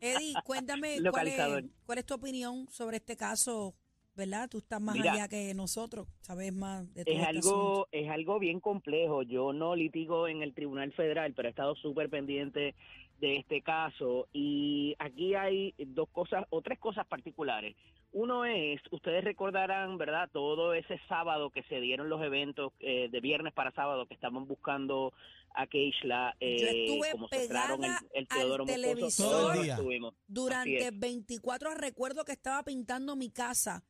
Eddie, 0.00 0.34
cuéntame 0.44 0.98
cuál 1.10 1.28
es, 1.28 1.64
cuál 1.86 1.98
es 1.98 2.04
tu 2.06 2.14
opinión 2.14 2.68
sobre 2.70 2.96
este 2.98 3.16
caso, 3.16 3.74
¿verdad? 4.14 4.48
Tú 4.48 4.58
estás 4.58 4.80
más 4.80 4.94
Mira. 4.96 5.12
allá 5.12 5.28
que 5.28 5.54
nosotros, 5.54 6.06
sabes 6.20 6.52
más 6.52 6.92
de 6.94 7.04
todo 7.04 7.14
Es 7.14 7.20
este 7.22 7.38
asunto. 7.38 7.56
algo, 7.56 7.88
es 7.92 8.08
algo 8.10 8.38
bien 8.38 8.60
complejo. 8.60 9.22
Yo 9.22 9.52
no 9.52 9.74
litigo 9.76 10.28
en 10.28 10.42
el 10.42 10.54
Tribunal 10.54 10.92
Federal, 10.92 11.32
pero 11.34 11.48
he 11.48 11.50
estado 11.50 11.74
súper 11.76 12.10
pendiente 12.10 12.74
de 13.20 13.36
este 13.36 13.62
caso. 13.62 14.28
Y 14.32 14.94
aquí 14.98 15.34
hay 15.34 15.74
dos 15.78 16.08
cosas 16.10 16.44
o 16.50 16.62
tres 16.62 16.78
cosas 16.78 17.06
particulares. 17.06 17.76
Uno 18.12 18.44
es, 18.44 18.80
ustedes 18.90 19.22
recordarán, 19.22 19.96
¿verdad? 19.96 20.28
Todo 20.32 20.74
ese 20.74 21.00
sábado 21.08 21.50
que 21.50 21.62
se 21.64 21.80
dieron 21.80 22.08
los 22.08 22.20
eventos 22.22 22.72
eh, 22.80 23.08
de 23.10 23.20
viernes 23.20 23.52
para 23.52 23.70
sábado 23.72 24.06
que 24.06 24.14
estaban 24.14 24.48
buscando 24.48 25.12
a 25.54 25.66
Keishla, 25.66 26.34
Yo 26.40 26.46
eh, 26.46 26.86
estuve 26.86 27.10
como 27.12 27.28
el, 27.30 27.30
pegada 27.30 28.00
el 28.12 28.26
al 28.28 28.38
Teodoro 28.38 28.64
Moscoso, 28.64 28.82
televisor. 28.82 29.30
Todo 29.30 29.52
el 29.52 29.62
día. 29.62 29.78
Durante 30.26 30.88
es. 30.88 30.98
24 30.98 31.74
recuerdo 31.74 32.24
que 32.24 32.32
estaba 32.32 32.62
pintando 32.64 33.14
mi 33.16 33.30
casa 33.30 33.84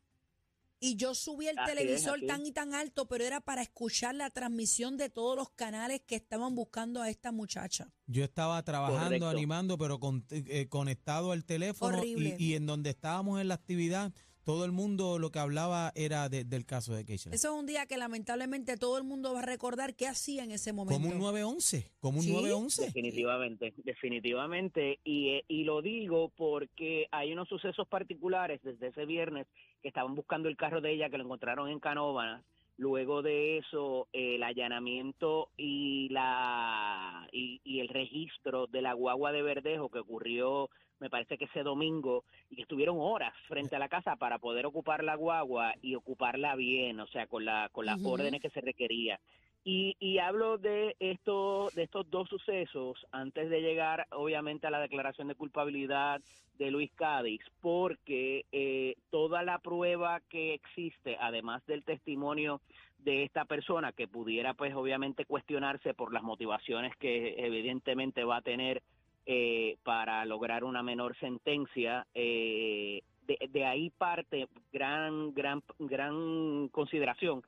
Y 0.83 0.97
yo 0.97 1.15
subí 1.15 1.47
el 1.47 1.59
Así 1.59 1.75
televisor 1.75 2.21
tan 2.27 2.47
y 2.47 2.53
tan 2.53 2.75
alto, 2.75 3.07
pero 3.07 3.23
era 3.25 3.41
para 3.43 3.61
escuchar 3.61 4.15
la 4.15 4.31
transmisión 4.31 4.97
de 4.97 5.11
todos 5.11 5.37
los 5.37 5.51
canales 5.51 6.01
que 6.01 6.17
estaban 6.17 6.55
buscando 6.55 7.03
a 7.03 7.11
esta 7.11 7.33
muchacha. 7.33 7.93
Yo 8.07 8.25
estaba 8.25 8.63
trabajando, 8.65 9.05
Correcto. 9.05 9.29
animando, 9.29 9.77
pero 9.77 10.01
con- 10.01 10.25
eh, 10.31 10.69
conectado 10.69 11.33
al 11.33 11.45
teléfono 11.45 11.99
y, 11.99 12.15
Horrible. 12.15 12.37
y 12.39 12.55
en 12.55 12.65
donde 12.67 12.91
estábamos 12.91 13.41
en 13.43 13.49
la 13.49 13.55
actividad, 13.55 14.13
todo 14.43 14.65
el 14.65 14.73
mundo 14.73 15.19
lo 15.19 15.31
que 15.31 15.39
hablaba 15.39 15.93
era 15.95 16.29
de- 16.31 16.45
del 16.45 16.65
caso 16.65 16.95
de 16.95 17.05
Keishla. 17.05 17.35
Eso 17.35 17.53
es 17.53 17.61
un 17.61 17.67
día 17.67 17.85
que 17.87 17.99
lamentablemente 17.99 18.79
todo 18.79 18.97
el 18.97 19.05
mundo 19.05 19.35
va 19.35 19.41
a 19.41 19.43
recordar 19.43 19.95
qué 19.95 20.09
hacía 20.09 20.43
en 20.45 20.51
ese 20.51 20.73
momento. 20.73 21.01
Como 21.01 21.13
un 21.15 21.19
911, 21.21 21.93
como 22.01 22.19
un 22.19 22.25
Sí. 22.25 22.33
911. 22.33 22.87
Definitivamente, 22.87 23.75
definitivamente. 23.85 24.99
Y, 25.05 25.29
eh, 25.29 25.45
y 25.47 25.65
lo 25.65 25.83
digo 25.83 26.31
porque 26.37 27.07
hay 27.13 27.33
unos 27.33 27.49
sucesos 27.49 27.87
particulares 27.87 28.61
desde 28.65 28.89
ese 28.89 29.05
viernes 29.05 29.47
que 29.83 29.89
estaban 29.89 30.15
buscando 30.15 30.49
el 30.49 30.57
carro 30.57 30.81
de 30.81 30.93
ella, 30.93 31.11
que 31.11 31.19
lo 31.19 31.25
encontraron 31.25 31.69
en 31.69 31.81
Canóvanas. 31.81 32.43
Luego 32.77 33.21
de 33.21 33.59
eso, 33.59 34.09
el 34.13 34.43
allanamiento 34.43 35.51
y, 35.57 36.09
la, 36.11 37.29
y, 37.31 37.61
y 37.63 37.81
el 37.81 37.89
registro 37.89 38.67
de 38.69 38.81
la 38.81 38.95
guagua 38.95 39.33
de 39.33 39.43
Verdejo 39.43 39.91
que 39.91 39.99
ocurrió, 39.99 40.71
me 40.99 41.11
parece 41.11 41.37
que 41.37 41.47
ese 41.47 41.63
domingo, 41.63 42.25
y 42.49 42.57
que 42.57 42.63
estuvieron 42.63 42.97
horas 42.99 43.35
frente 43.49 43.77
a 43.77 43.79
la 43.79 43.89
casa 43.89 44.17
para 44.17 44.39
poder 44.39 44.65
ocupar 44.67 45.05
la 45.05 45.15
guagua 45.15 45.75
y 45.83 45.95
ocuparla 45.95 46.55
bien, 46.57 47.01
o 47.01 47.07
sea, 47.09 47.27
con, 47.27 47.45
la, 47.45 47.69
con 47.73 47.85
las 47.85 48.03
órdenes 48.05 48.41
que 48.41 48.51
se 48.51 48.61
requería. 48.61 49.21
Y, 49.63 49.97
y 50.01 50.19
hablo 50.19 50.57
de 50.57 50.97
esto, 51.01 51.69
de 51.75 51.83
estos 51.83 52.11
dos 52.11 52.29
sucesos 52.29 53.07
antes 53.13 53.51
de 53.51 53.61
llegar, 53.61 54.07
obviamente, 54.13 54.67
a 54.67 54.71
la 54.71 54.81
declaración 54.81 55.29
de 55.29 55.35
culpabilidad 55.35 56.23
de 56.59 56.71
Luis 56.71 56.91
Cádiz, 56.95 57.43
porque 57.61 58.47
eh, 58.53 58.95
toda 59.11 59.43
la 59.43 59.59
prueba 59.59 60.21
que 60.29 60.55
existe, 60.55 61.17
además 61.21 61.65
del 61.67 61.85
testimonio 61.85 62.61
de 62.99 63.25
esta 63.25 63.45
persona, 63.45 63.93
que 63.93 64.09
pudiera, 64.09 64.55
pues, 64.55 64.75
obviamente, 64.75 65.27
cuestionarse 65.27 65.95
por 65.95 66.13
las 66.13 66.23
motivaciones 66.23 66.97
que 66.97 67.35
evidentemente 67.39 68.25
va 68.25 68.37
a 68.37 68.43
tener 68.43 68.83
eh, 69.27 69.77
para 69.85 70.25
lograr 70.25 70.65
una 70.65 70.83
menor 70.83 71.17
sentencia, 71.19 72.07
eh, 72.15 73.03
de, 73.27 73.39
de 73.51 73.65
ahí 73.65 73.91
parte 73.91 74.49
gran, 74.73 75.35
gran, 75.35 75.63
gran 75.79 76.69
consideración 76.69 77.43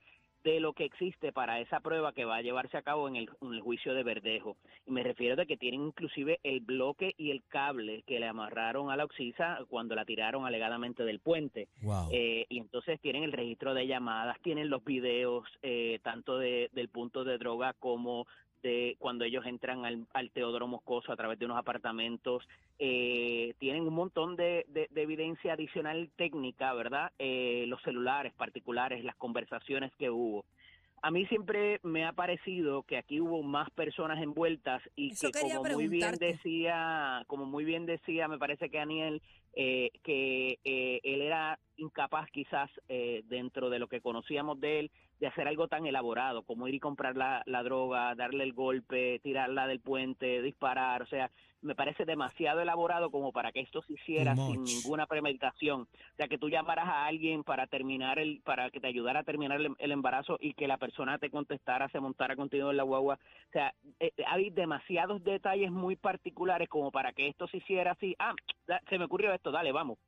de 0.44 0.60
lo 0.60 0.72
que 0.72 0.84
existe 0.84 1.32
para 1.32 1.60
esa 1.60 1.80
prueba 1.80 2.12
que 2.12 2.24
va 2.24 2.36
a 2.36 2.42
llevarse 2.42 2.76
a 2.76 2.82
cabo 2.82 3.08
en 3.08 3.16
el, 3.16 3.30
en 3.40 3.54
el 3.54 3.60
juicio 3.60 3.94
de 3.94 4.02
Verdejo. 4.02 4.56
Y 4.86 4.90
me 4.90 5.02
refiero 5.02 5.36
de 5.36 5.46
que 5.46 5.56
tienen 5.56 5.82
inclusive 5.82 6.40
el 6.42 6.60
bloque 6.60 7.14
y 7.16 7.30
el 7.30 7.42
cable 7.48 8.02
que 8.06 8.18
le 8.18 8.26
amarraron 8.26 8.90
a 8.90 8.96
la 8.96 9.04
Oxisa 9.04 9.58
cuando 9.68 9.94
la 9.94 10.04
tiraron 10.04 10.46
alegadamente 10.46 11.04
del 11.04 11.20
puente. 11.20 11.68
Wow. 11.82 12.08
Eh, 12.12 12.46
y 12.48 12.58
entonces 12.58 13.00
tienen 13.00 13.22
el 13.22 13.32
registro 13.32 13.74
de 13.74 13.86
llamadas, 13.86 14.40
tienen 14.42 14.70
los 14.70 14.84
videos 14.84 15.46
eh, 15.62 16.00
tanto 16.02 16.38
de, 16.38 16.70
del 16.72 16.88
punto 16.88 17.24
de 17.24 17.38
droga 17.38 17.74
como 17.74 18.26
de 18.62 18.96
cuando 18.98 19.24
ellos 19.24 19.44
entran 19.44 19.84
al, 19.84 20.06
al 20.14 20.30
Teodoro 20.30 20.68
Moscoso 20.68 21.12
a 21.12 21.16
través 21.16 21.38
de 21.38 21.44
unos 21.44 21.58
apartamentos, 21.58 22.46
eh, 22.84 23.54
tienen 23.60 23.86
un 23.86 23.94
montón 23.94 24.34
de, 24.34 24.64
de- 24.66 24.88
de 24.90 25.02
evidencia 25.02 25.52
adicional 25.52 26.10
técnica, 26.16 26.74
¿verdad? 26.74 27.12
Eh, 27.16 27.64
los 27.68 27.80
celulares 27.82 28.32
particulares, 28.34 29.04
las 29.04 29.14
conversaciones 29.14 29.92
que 30.00 30.10
hubo. 30.10 30.44
A 31.00 31.12
mí 31.12 31.24
siempre 31.26 31.78
me 31.84 32.04
ha 32.04 32.12
parecido 32.12 32.82
que 32.82 32.96
aquí 32.96 33.20
hubo 33.20 33.44
más 33.44 33.70
personas 33.70 34.20
envueltas 34.20 34.82
y 34.96 35.12
Eso 35.12 35.28
que 35.30 35.38
como 35.54 35.62
muy 35.74 35.86
bien 35.88 36.02
decía, 36.18 37.22
como 37.28 37.46
muy 37.46 37.64
bien 37.64 37.86
decía, 37.86 38.26
me 38.26 38.38
parece 38.38 38.68
que 38.68 38.78
Daniel, 38.78 39.22
eh, 39.54 39.90
que 40.02 40.58
eh, 40.64 41.00
él 41.04 41.22
era 41.22 41.60
incapaz 41.76 42.28
quizás 42.32 42.68
eh, 42.88 43.22
dentro 43.26 43.70
de 43.70 43.78
lo 43.78 43.86
que 43.86 44.00
conocíamos 44.00 44.58
de 44.60 44.80
él 44.80 44.90
de 45.20 45.28
hacer 45.28 45.46
algo 45.46 45.68
tan 45.68 45.86
elaborado 45.86 46.42
como 46.42 46.66
ir 46.66 46.74
y 46.74 46.80
comprar 46.80 47.16
la, 47.16 47.42
la 47.46 47.62
droga, 47.62 48.16
darle 48.16 48.42
el 48.42 48.52
golpe, 48.54 49.20
tirarla 49.22 49.68
del 49.68 49.78
puente, 49.78 50.42
disparar, 50.42 51.02
o 51.02 51.06
sea, 51.06 51.30
me 51.62 51.74
parece 51.74 52.04
demasiado 52.04 52.60
elaborado 52.60 53.10
como 53.10 53.32
para 53.32 53.52
que 53.52 53.60
esto 53.60 53.82
se 53.82 53.94
hiciera 53.94 54.34
sin 54.34 54.62
ninguna 54.64 55.06
premeditación, 55.06 55.82
o 55.82 56.16
sea, 56.16 56.28
que 56.28 56.38
tú 56.38 56.48
llamaras 56.48 56.88
a 56.88 57.06
alguien 57.06 57.44
para 57.44 57.66
terminar 57.66 58.18
el, 58.18 58.40
para 58.42 58.70
que 58.70 58.80
te 58.80 58.88
ayudara 58.88 59.20
a 59.20 59.24
terminar 59.24 59.60
el, 59.60 59.74
el 59.78 59.92
embarazo 59.92 60.36
y 60.40 60.54
que 60.54 60.68
la 60.68 60.76
persona 60.76 61.18
te 61.18 61.30
contestara, 61.30 61.88
se 61.88 62.00
montara 62.00 62.36
contigo 62.36 62.70
en 62.70 62.76
la 62.76 62.82
guagua, 62.82 63.14
o 63.14 63.52
sea, 63.52 63.74
eh, 64.00 64.12
hay 64.26 64.50
demasiados 64.50 65.22
detalles 65.24 65.70
muy 65.70 65.96
particulares 65.96 66.68
como 66.68 66.90
para 66.90 67.12
que 67.12 67.28
esto 67.28 67.46
se 67.48 67.58
hiciera 67.58 67.92
así, 67.92 68.14
ah, 68.18 68.34
se 68.88 68.98
me 68.98 69.04
ocurrió 69.04 69.32
esto, 69.32 69.50
dale, 69.50 69.72
vamos. 69.72 69.98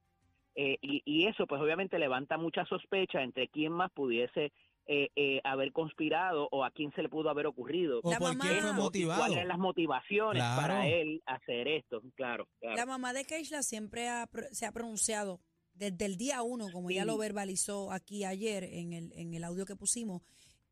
Eh, 0.56 0.78
y, 0.82 1.02
y 1.04 1.26
eso, 1.26 1.46
pues 1.48 1.60
obviamente 1.60 1.98
levanta 1.98 2.38
mucha 2.38 2.64
sospecha 2.66 3.22
entre 3.22 3.48
quién 3.48 3.72
más 3.72 3.90
pudiese 3.90 4.52
eh, 4.86 5.08
eh, 5.16 5.40
haber 5.44 5.72
conspirado 5.72 6.48
o 6.50 6.64
a 6.64 6.70
quién 6.70 6.92
se 6.92 7.02
le 7.02 7.08
pudo 7.08 7.30
haber 7.30 7.46
ocurrido. 7.46 8.00
o 8.02 8.02
por 8.02 8.38
qué 8.38 8.48
fue 8.60 8.72
motivado. 8.74 9.18
¿Cuáles 9.20 9.36
eran 9.38 9.48
las 9.48 9.58
motivaciones 9.58 10.42
Claro. 10.42 10.60
para 10.62 10.86
él 10.88 11.22
hacer 11.26 11.68
esto? 11.68 12.02
Claro, 12.16 12.46
claro. 12.60 12.76
La 12.76 12.86
mamá 12.86 13.12
de 13.12 13.24
Keishla 13.24 13.62
siempre 13.62 14.08
ha 14.08 14.26
pro- 14.26 14.46
se 14.52 14.66
ha 14.66 14.72
pronunciado 14.72 15.40
desde 15.72 16.04
el 16.04 16.16
día 16.16 16.42
uno, 16.42 16.66
como 16.72 16.90
ella 16.90 17.04
lo 17.04 17.18
verbalizó 17.18 17.90
aquí 17.92 18.24
ayer 18.24 18.62
en 18.64 18.92
el, 18.92 19.12
en 19.14 19.34
el 19.34 19.42
audio 19.44 19.64
que 19.66 19.74
pusimos. 19.76 20.22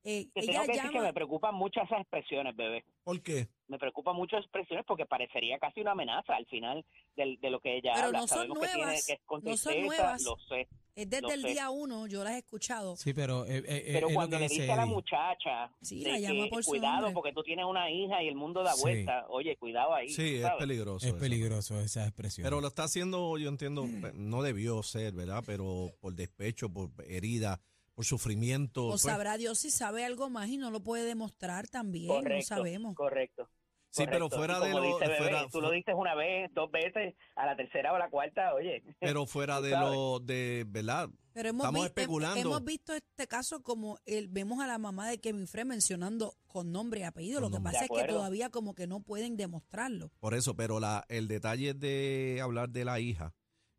eh, 0.05 0.29
ella 0.35 0.53
tengo 0.53 0.67
que 0.67 0.73
decir 0.73 0.91
que 0.91 1.01
me 1.01 1.13
preocupan 1.13 1.55
mucho 1.55 1.81
esas 1.81 2.01
expresiones, 2.01 2.57
bebé. 2.57 2.85
¿Por 3.05 3.23
qué? 3.23 3.47
Me 3.69 3.79
preocupan 3.79 4.17
mucho 4.17 4.37
esas 4.37 4.47
expresiones 4.47 4.85
porque 4.85 5.07
parecería 5.07 5.59
casi 5.61 5.81
una 5.81 5.93
amenaza 5.93 6.35
al 6.35 6.45
final 6.47 6.85
del- 7.17 7.39
de, 7.41 7.51
lo 7.51 7.61
que 7.61 7.77
ella 7.77 7.93
Pero 7.95 8.07
habla. 8.09 8.19
no 8.21 8.27
son 8.27 8.39
Sabemos 8.39 8.59
que, 8.59 8.67
tiene, 8.67 8.83
nuevas, 8.83 9.07
que 9.07 9.13
es 9.13 9.21
no 9.45 9.57
son 9.57 9.81
nuevas. 9.83 10.23
lo 10.25 10.37
sé. 10.49 10.69
Es 10.95 11.09
desde 11.09 11.35
el 11.35 11.43
sé. 11.43 11.49
día 11.49 11.71
uno, 11.71 12.07
yo 12.07 12.23
las 12.25 12.35
he 12.35 12.39
escuchado. 12.39 12.97
Sí, 12.97 13.15
pero, 13.15 13.47
eh, 13.47 13.63
eh, 13.67 13.91
Pero 13.95 14.09
cuando 14.11 14.39
le 14.39 14.45
dice 14.49 14.63
dice 14.63 14.73
a 14.73 14.77
la 14.77 14.87
muchacha 14.87 15.73
Sí, 15.81 16.03
la 16.05 16.19
llama 16.19 16.47
por 16.51 16.65
cuidado 16.65 16.95
nombre. 16.97 17.13
porque 17.15 17.33
tú 17.33 17.43
tienes 17.43 17.65
una 17.65 17.91
hija 17.91 18.23
y 18.23 18.29
el 18.29 18.35
mundo 18.35 18.63
da 18.63 18.75
Sí. 18.75 18.83
vuelta, 18.83 19.27
oye, 19.29 19.57
cuidado 19.57 19.95
ahí. 19.95 20.09
Sí, 20.09 20.37
es 20.37 20.43
¿sabes? 20.43 20.59
peligroso. 20.59 21.07
Es 21.07 21.13
eso. 21.13 21.21
peligroso 21.21 21.81
esa 21.81 22.05
expresión. 22.05 22.45
Pero 22.45 22.61
lo 22.61 22.69
está 22.69 22.85
haciendo, 22.85 23.39
yo 23.39 23.49
entiendo, 23.49 23.87
no 24.15 24.43
debió 24.43 24.83
ser, 24.83 25.13
¿verdad? 25.15 25.43
Pero 25.47 25.93
por 26.01 26.15
despecho, 26.15 26.69
por 26.71 26.91
herida, 27.07 27.61
por 27.95 28.05
sufrimiento. 28.05 28.87
O 28.87 28.91
pues, 28.91 29.03
sabrá 29.03 29.37
Dios 29.39 29.59
si 29.59 29.71
sabe 29.71 30.05
algo 30.05 30.31
más 30.31 30.49
y 30.49 30.57
no 30.59 30.71
lo 30.71 30.83
puede 30.83 31.05
demostrar 31.05 31.69
también, 31.69 32.09
no 32.09 32.15
Correcto, 32.15 32.47
sabemos. 32.47 32.95
Correcto. 32.95 33.49
Sí, 33.93 34.05
pero 34.11 34.29
fuera 34.29 34.59
de 34.61 34.71
lo. 34.71 34.83
dice 34.83 34.99
Bebé, 35.07 35.17
fuera- 35.19 35.49
tú 35.51 35.61
lo 35.61 35.71
dices 35.71 35.95
una 35.97 36.15
vez, 36.15 36.51
dos 36.55 36.71
veces, 36.71 37.15
a 37.37 37.47
la 37.47 37.55
tercera 37.57 37.93
o 37.93 37.99
la 37.99 38.11
cuarta, 38.11 38.55
oye. 38.55 38.83
pero 38.99 39.25
fuera 39.27 39.61
de 39.61 39.71
sabes. 39.71 39.95
lo 39.95 40.19
de, 40.21 40.65
¿verdad? 40.69 41.09
Pero 41.35 41.49
hemos, 41.49 41.65
Estamos 41.65 41.81
vi- 41.81 41.85
hem- 41.85 41.89
especulando. 41.89 42.41
hemos 42.41 42.65
visto 42.65 42.93
este 42.95 43.27
caso 43.27 43.63
como 43.63 43.99
el, 44.05 44.29
vemos 44.29 44.61
a 44.61 44.67
la 44.67 44.77
mamá 44.79 45.09
de 45.09 45.19
Kevin 45.19 45.47
Frey 45.47 45.65
mencionando 45.65 46.35
con 46.47 46.73
nombre 46.73 47.01
y 47.01 47.03
apellido. 47.05 47.37
Con 47.41 47.45
Lo 47.45 47.49
que 47.49 47.55
nombre. 47.55 47.73
pasa 47.73 47.87
De 47.87 48.01
es 48.01 48.07
que 48.07 48.13
todavía 48.13 48.51
como 48.51 48.75
que 48.75 48.87
no 48.87 49.01
pueden 49.01 49.37
demostrarlo. 49.39 50.11
Por 50.21 50.35
eso, 50.35 50.55
pero 50.57 50.79
la, 50.79 51.05
el 51.09 51.29
detalle 51.29 51.73
de 51.73 52.41
hablar 52.43 52.69
de 52.69 52.85
la 52.85 53.01
hija 53.01 53.33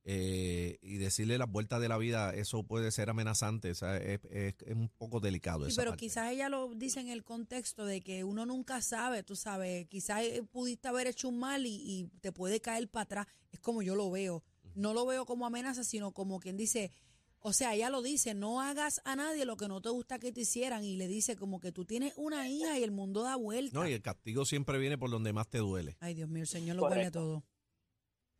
eh, 0.05 0.77
y 0.81 0.98
decirle 0.98 1.38
las 1.38 1.50
vueltas 1.50 1.79
de 1.81 1.88
la 1.88 1.98
vida, 1.98 2.33
eso 2.33 2.63
puede 2.63 2.91
ser 2.91 3.10
amenazante, 3.10 3.72
o 3.72 3.75
sea, 3.75 3.98
es, 3.98 4.19
es- 4.29 4.55
es 4.65 4.75
un 4.75 4.89
poco 4.89 5.19
delicado. 5.19 5.65
Sí, 5.65 5.72
esa 5.72 5.81
pero 5.81 5.91
parte. 5.91 6.05
quizás 6.05 6.31
ella 6.31 6.50
lo 6.50 6.74
dice 6.75 7.00
en 7.00 7.07
el 7.10 7.24
contexto 7.24 7.86
de 7.86 8.01
que 8.01 8.24
uno 8.24 8.45
nunca 8.45 8.81
sabe, 8.81 9.24
tú 9.24 9.36
sabes, 9.36 9.88
quizás 9.88 10.24
eh, 10.24 10.43
pudiste 10.51 10.88
haber 10.89 11.07
hecho 11.07 11.29
un 11.29 11.39
mal 11.39 11.65
y, 11.65 11.75
y 11.75 12.10
te 12.19 12.31
puede 12.31 12.60
caer 12.60 12.89
para 12.89 13.03
atrás. 13.03 13.27
Es 13.51 13.60
como 13.60 13.81
yo 13.81 13.95
lo 13.95 14.12
veo. 14.12 14.43
No 14.75 14.93
lo 14.93 15.05
veo 15.05 15.25
como 15.25 15.45
amenaza, 15.45 15.83
sino 15.83 16.12
como 16.12 16.39
quien 16.39 16.57
dice, 16.57 16.91
o 17.39 17.53
sea, 17.53 17.75
ella 17.75 17.89
lo 17.89 18.01
dice, 18.01 18.33
no 18.33 18.60
hagas 18.62 19.01
a 19.05 19.15
nadie 19.15 19.45
lo 19.45 19.55
que 19.55 19.67
no 19.67 19.81
te 19.81 19.89
gusta 19.89 20.17
que 20.19 20.31
te 20.31 20.41
hicieran 20.41 20.83
y 20.83 20.95
le 20.98 21.07
dice 21.07 21.36
como 21.36 21.60
que 21.60 21.72
tú 21.72 21.86
tienes 21.86 22.13
una 22.17 22.50
hija 22.50 22.77
y 22.79 22.83
el 22.83 22.91
mundo 22.91 23.22
da 23.22 23.36
vuelta. 23.36 23.77
No, 23.79 23.88
y 23.88 23.93
el 23.93 24.01
castigo 24.01 24.45
siempre 24.45 24.79
viene 24.79 24.98
por 24.98 25.10
donde 25.12 25.31
más 25.31 25.48
te 25.50 25.60
duele. 25.60 25.95
Ay, 26.00 26.13
Dios 26.15 26.27
mío, 26.29 26.41
el 26.41 26.48
Señor 26.48 26.75
lo 26.77 26.81
Correcto. 26.83 27.19
todo. 27.19 27.43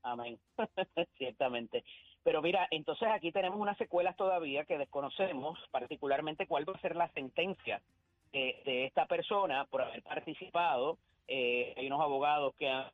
Amén. 0.04 0.40
Ciertamente. 1.18 1.84
Pero 2.24 2.42
mira, 2.42 2.68
entonces 2.72 3.10
aquí 3.12 3.32
tenemos 3.32 3.60
unas 3.60 3.78
secuelas 3.78 4.16
todavía 4.16 4.66
que 4.66 4.78
desconocemos, 4.78 5.60
particularmente 5.72 6.48
cuál 6.48 6.68
va 6.68 6.74
a 6.74 6.82
ser 6.82 6.96
la 6.96 7.10
sentencia 7.10 7.82
de, 8.32 8.86
esta 8.86 9.06
persona 9.06 9.66
por 9.66 9.82
haber 9.82 10.02
participado. 10.04 10.98
Eh, 11.28 11.74
hay 11.78 11.88
unos 11.88 12.02
abogados 12.02 12.54
que 12.56 12.70
han, 12.70 12.92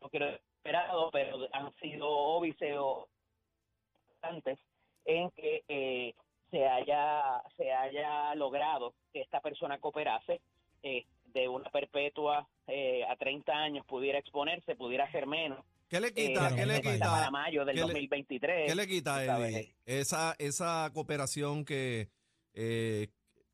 no 0.00 0.08
quiero 0.10 0.26
esperado, 0.28 1.10
pero 1.10 1.48
han 1.52 1.72
sido 1.76 2.08
óbice 2.08 2.78
o 2.78 3.08
antes 4.22 4.58
en 5.04 5.30
que 5.30 5.64
eh, 5.68 6.14
se 6.50 6.68
haya 6.68 7.42
se 7.56 7.72
haya 7.72 8.34
logrado 8.34 8.94
que 9.12 9.22
esta 9.22 9.40
persona 9.40 9.78
cooperase 9.78 10.40
eh, 10.82 11.06
de 11.32 11.48
una 11.48 11.70
perpetua 11.70 12.46
eh, 12.66 13.04
a 13.08 13.16
30 13.16 13.52
años 13.52 13.86
pudiera 13.86 14.18
exponerse, 14.18 14.76
pudiera 14.76 15.10
ser 15.10 15.26
menos. 15.26 15.64
¿Qué 15.92 16.00
le 16.00 16.06
Eh, 16.08 16.14
quita? 16.14 16.48
¿Qué 16.56 16.64
le 16.64 16.80
mira 16.80 16.98
para 17.00 17.18
quita? 17.18 17.30
mayo 17.30 17.64
del 17.66 17.74
¿Qué 17.74 17.80
le- 17.82 17.86
2023. 17.88 18.66
¿Qué 18.66 18.74
le 18.74 18.86
quita, 18.88 19.20
tú 19.20 19.26
sabes, 19.26 19.54
Eddie? 19.54 19.76
Esa, 19.84 20.34
esa 20.38 20.90
cooperación 20.94 21.66
que... 21.66 22.08
Eh, 22.54 23.08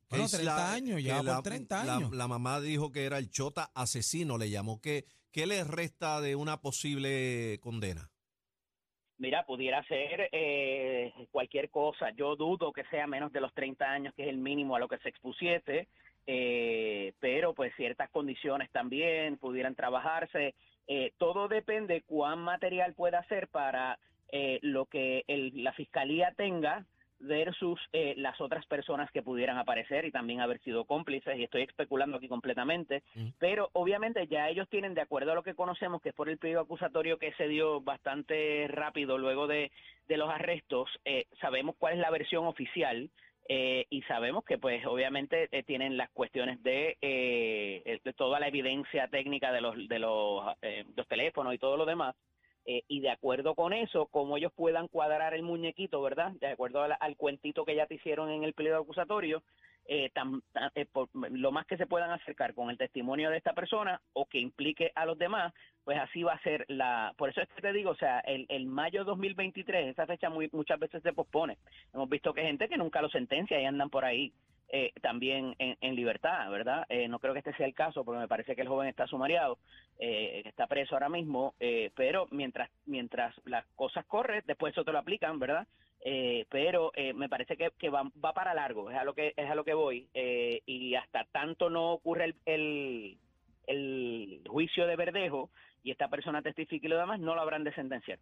Bueno, 0.09 0.27
es 0.27 0.31
30 0.31 0.73
años, 0.73 1.03
ya 1.03 1.21
por 1.21 1.43
30 1.43 1.85
la- 1.85 1.97
años. 1.97 2.13
La, 2.13 2.29
mamá 2.29 2.61
dijo 2.61 2.93
que 2.93 3.07
era 3.07 3.19
el 3.19 3.29
chota 3.29 3.73
asesino, 3.75 4.39
le 4.39 4.51
llamó. 4.51 4.81
¿Qué, 4.81 5.05
¿Qué 5.33 5.47
le 5.47 5.65
resta 5.65 6.21
de 6.21 6.37
una 6.37 6.61
posible 6.61 7.59
condena? 7.61 8.09
mira, 9.21 9.45
pudiera 9.45 9.83
ser 9.89 10.29
eh, 10.31 11.13
cualquier 11.33 11.71
cosa. 11.71 12.11
Yo 12.17 12.37
dudo 12.37 12.73
que 12.73 12.85
sea 12.85 13.09
menos 13.09 13.33
de 13.33 13.41
los 13.41 13.53
30 13.53 13.85
años, 13.85 14.15
que 14.15 14.23
es 14.23 14.29
el 14.29 14.39
mínimo 14.39 14.77
a 14.77 14.79
lo 14.79 14.87
que 14.87 14.99
se 14.99 15.09
expusiese, 15.09 15.89
eh, 16.31 17.15
pero 17.21 17.55
pues 17.55 17.75
ciertas 17.75 18.11
condiciones 18.11 18.71
también 18.71 19.39
pudieran 19.39 19.75
trabajarse. 19.75 20.55
Eh, 20.87 21.13
todo 21.17 21.49
depende 21.49 22.03
cuán 22.03 22.39
material 22.41 22.93
pueda 22.95 23.25
ser 23.25 23.49
para 23.49 23.99
eh, 24.31 24.59
lo 24.61 24.85
que 24.85 25.25
el- 25.27 25.65
la 25.65 25.73
fiscalía 25.73 26.35
tenga 26.37 26.85
versus 27.21 27.81
eh, 27.95 28.13
las 28.19 28.39
otras 28.43 28.67
personas 28.67 29.11
que 29.11 29.23
pudieran 29.23 29.57
aparecer 29.57 30.05
y 30.05 30.13
también 30.13 30.41
haber 30.43 30.61
sido 30.61 30.85
cómplices, 30.85 31.37
y 31.39 31.45
estoy 31.45 31.63
especulando 31.63 32.19
aquí 32.19 32.29
completamente, 32.29 33.03
Mm. 33.15 33.29
pero 33.39 33.71
obviamente 33.73 34.27
ya 34.29 34.49
ellos 34.51 34.69
tienen, 34.69 34.93
de 34.95 35.01
acuerdo 35.01 35.33
a 35.33 35.35
lo 35.35 35.43
que 35.43 35.55
conocemos, 35.55 36.01
que 36.03 36.11
es 36.11 36.15
por 36.15 36.29
el 36.29 36.37
pliego 36.39 36.61
acusatorio 36.61 37.19
que 37.19 37.33
se 37.33 37.49
dio 37.49 37.81
bastante 37.81 38.69
rápido 38.69 39.17
luego 39.17 39.47
de, 39.47 39.73
de 40.09 40.17
los 40.19 40.29
arrestos, 40.31 40.89
eh, 41.07 41.25
sabemos 41.41 41.75
cuál 41.79 41.95
es 41.95 42.01
la 42.01 42.11
versión 42.11 42.47
oficial, 42.47 43.09
eh, 43.49 43.87
y 43.91 44.03
sabemos 44.03 44.45
que 44.45 44.59
pues 44.59 44.85
obviamente 44.87 45.49
eh, 45.53 45.63
tienen 45.65 45.97
las 45.97 46.11
cuestiones 46.11 46.63
de, 46.63 46.99
eh, 47.01 48.01
toda 48.17 48.41
la 48.41 48.49
evidencia 48.49 49.09
técnica 49.09 49.53
de 49.53 49.61
los 49.63 49.89
de 49.89 49.99
los, 49.99 50.45
eh, 50.63 50.85
los 50.97 51.09
teléfonos 51.09 51.55
y 51.55 51.59
todo 51.59 51.77
lo 51.79 51.87
demás 51.87 52.15
eh, 52.67 52.83
y 52.89 53.01
de 53.01 53.11
acuerdo 53.11 53.55
con 53.55 53.73
eso 53.73 54.07
como 54.09 54.37
ellos 54.37 54.53
puedan 54.55 54.89
cuadrar 54.89 55.35
el 55.35 55.43
muñequito 55.43 56.03
verdad 56.03 56.33
de 56.41 56.49
acuerdo 56.49 56.83
al, 56.83 57.17
cuentito 57.17 57.65
que 57.65 57.75
ya 57.75 57.87
te 57.87 57.95
hicieron 57.97 58.31
en 58.31 58.45
el 58.45 58.55
pliego 58.55 58.83
acusatorio 58.83 59.43
tam- 60.15 60.43
ta- 60.53 60.71
eh, 60.75 60.85
por- 60.87 61.09
lo 61.15 61.51
más 61.51 61.67
que 61.67 61.79
se 61.79 61.87
puedan 61.87 62.11
acercar 62.11 62.55
con 62.55 62.71
el 62.71 62.77
testimonio 62.79 63.31
de 63.31 63.39
esta 63.39 63.55
persona 63.55 64.03
o 64.13 64.27
que 64.27 64.39
implique 64.39 64.93
a 64.95 65.07
los 65.07 65.17
demás 65.19 65.55
pues 65.89 66.01
así 66.01 66.23
va 66.23 66.35
a 66.35 66.43
ser 66.43 66.67
la 66.69 67.15
por 67.17 67.31
eso 67.31 67.41
es 67.41 67.49
que 67.49 67.63
te 67.63 67.73
digo 67.73 67.93
o 67.93 67.97
sea 67.97 68.21
el, 68.21 68.45
el 68.51 68.67
mayo 68.67 69.05
2023 69.05 69.89
esa 69.89 70.05
fecha 70.05 70.29
muy, 70.29 70.51
muchas 70.53 70.79
veces 70.79 71.03
se 71.03 71.15
pospone 71.15 71.57
hemos 71.95 72.11
visto 72.11 72.35
que 72.35 72.43
gente 72.43 72.69
que 72.69 72.77
nunca 72.77 73.01
lo 73.01 73.09
sentencia 73.09 73.59
y 73.59 73.65
andan 73.65 73.89
por 73.89 74.05
ahí 74.05 74.31
eh, 74.69 74.93
también 75.01 75.57
en, 75.59 75.79
en 75.81 75.97
libertad, 75.97 76.51
¿verdad? 76.51 76.85
Eh, 76.91 77.09
no 77.09 77.21
creo 77.21 77.33
que 77.33 77.39
este 77.39 77.55
sea 77.55 77.65
el 77.65 77.73
caso, 77.73 78.05
porque 78.05 78.21
me 78.21 78.29
parece 78.29 78.55
que 78.55 78.61
el 78.61 78.69
joven 78.69 78.87
está 78.87 79.07
sumariado, 79.07 79.57
eh, 79.99 80.43
está 80.45 80.67
preso 80.67 80.95
ahora 80.95 81.09
mismo, 81.09 81.55
eh, 81.59 81.91
pero 81.97 82.27
mientras 82.33 82.69
mientras 82.85 83.35
las 83.47 83.65
cosas 83.75 84.05
corren, 84.05 84.45
después 84.47 84.73
eso 84.73 84.85
te 84.85 84.93
lo 84.93 84.99
aplican, 84.99 85.39
¿verdad? 85.39 85.67
Eh, 86.05 86.45
pero 86.51 86.93
eh, 86.97 87.15
me 87.15 87.31
parece 87.31 87.57
que, 87.57 87.71
que 87.79 87.89
va, 87.89 88.03
va 88.23 88.35
para 88.35 88.53
largo, 88.53 88.91
es 88.91 88.99
a 88.99 89.05
lo 89.05 89.15
que 89.15 89.33
es 89.35 89.51
a 89.51 89.55
lo 89.55 89.65
que 89.65 89.73
voy, 89.73 90.07
y 90.13 90.95
hasta 90.97 91.25
tanto 91.33 91.71
no 91.71 91.93
ocurre 91.93 92.27
el, 92.27 92.37
el, 92.45 93.19
el 93.69 94.43
juicio 94.47 94.87
de 94.87 94.97
Verdejo 94.97 95.49
y 95.89 95.93
esta 95.93 96.09
persona 96.09 96.43
testifique 96.43 96.87
y 96.87 96.91
lo 96.91 96.99
demás, 96.99 97.19
no 97.19 97.35
lo 97.35 97.41
habrán 97.41 97.65
de 97.65 97.73
sentenciar. 97.75 98.19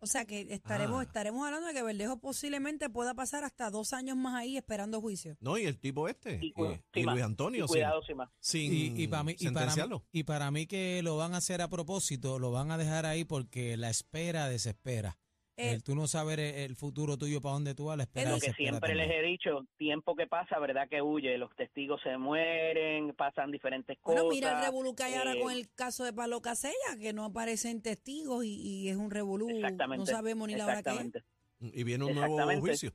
O 0.00 0.06
sea 0.06 0.24
que 0.24 0.42
estaremos, 0.54 1.00
Ah. 1.00 1.02
estaremos 1.02 1.44
hablando 1.44 1.66
de 1.66 1.74
que 1.74 1.82
Verdejo 1.82 2.20
posiblemente 2.20 2.88
pueda 2.88 3.14
pasar 3.14 3.42
hasta 3.42 3.68
dos 3.68 3.92
años 3.92 4.16
más 4.16 4.36
ahí 4.36 4.56
esperando 4.56 5.00
juicio. 5.00 5.36
No, 5.40 5.58
y 5.58 5.64
el 5.64 5.76
tipo 5.80 6.06
este, 6.08 6.38
Y, 6.40 6.52
cu- 6.52 6.66
eh, 6.66 6.80
sí, 6.94 7.00
y 7.00 7.02
más. 7.02 7.14
Luis 7.16 7.24
Antonio, 7.24 7.64
Y 7.64 7.66
sin- 7.68 7.74
cuidado, 7.74 8.02
sí, 8.06 8.14
más. 8.14 8.30
sin, 8.38 8.72
Y, 8.72 9.02
y 9.02 9.08
para 9.08 9.24
mí, 9.24 9.34
y, 9.36 9.50
para 9.50 9.74
mí, 9.74 9.82
y 10.12 10.22
para 10.22 10.50
mí 10.52 10.66
que 10.68 11.02
lo 11.02 11.16
van 11.16 11.34
a 11.34 11.38
hacer 11.38 11.60
a 11.62 11.68
propósito, 11.68 12.38
lo 12.38 12.52
van 12.52 12.70
a 12.70 12.78
dejar 12.78 13.06
ahí 13.06 13.24
porque 13.24 13.76
la 13.76 13.90
espera 13.90 14.48
desespera. 14.48 15.16
Eh, 15.58 15.72
el 15.72 15.82
tú 15.82 15.96
no 15.96 16.06
saber 16.06 16.38
el, 16.38 16.76
futuro 16.76 17.18
tuyo 17.18 17.40
para 17.40 17.54
dónde 17.54 17.74
tú 17.74 17.86
vas, 17.86 17.96
la 17.96 18.04
espera 18.04 18.30
lo 18.30 18.38
que 18.38 18.52
siempre 18.52 18.94
les 18.94 19.10
he 19.10 19.22
dicho, 19.22 19.66
tiempo 19.76 20.14
que 20.14 20.28
pasa, 20.28 20.56
verdad 20.60 20.88
que 20.88 21.02
huye, 21.02 21.36
los 21.36 21.52
testigos 21.56 22.00
se 22.02 22.16
mueren, 22.16 23.12
pasan 23.14 23.50
diferentes 23.50 23.98
Bueno, 24.04 24.22
cosas. 24.22 24.36
mira 24.36 24.56
el 24.56 24.64
revolú 24.64 24.94
que 24.94 25.02
hay 25.02 25.14
ahora 25.14 25.34
eh, 25.34 25.40
con 25.40 25.50
el 25.50 25.68
caso 25.74 26.04
de 26.04 26.12
Pablo 26.12 26.40
Casella, 26.40 26.96
que 27.00 27.12
no 27.12 27.24
aparecen 27.24 27.82
testigos 27.82 28.44
y, 28.44 28.54
y 28.54 28.88
es 28.88 28.96
un 28.96 29.10
revolú. 29.10 29.50
Exactamente. 29.50 29.98
No 29.98 30.06
sabemos 30.06 30.46
ni 30.46 30.54
la 30.54 30.66
hora 30.66 30.74
que 30.74 30.90
es. 30.90 30.94
Exactamente. 30.94 31.24
Y 31.60 31.82
viene 31.82 32.04
un 32.04 32.14
nuevo 32.14 32.60
juicio. 32.60 32.92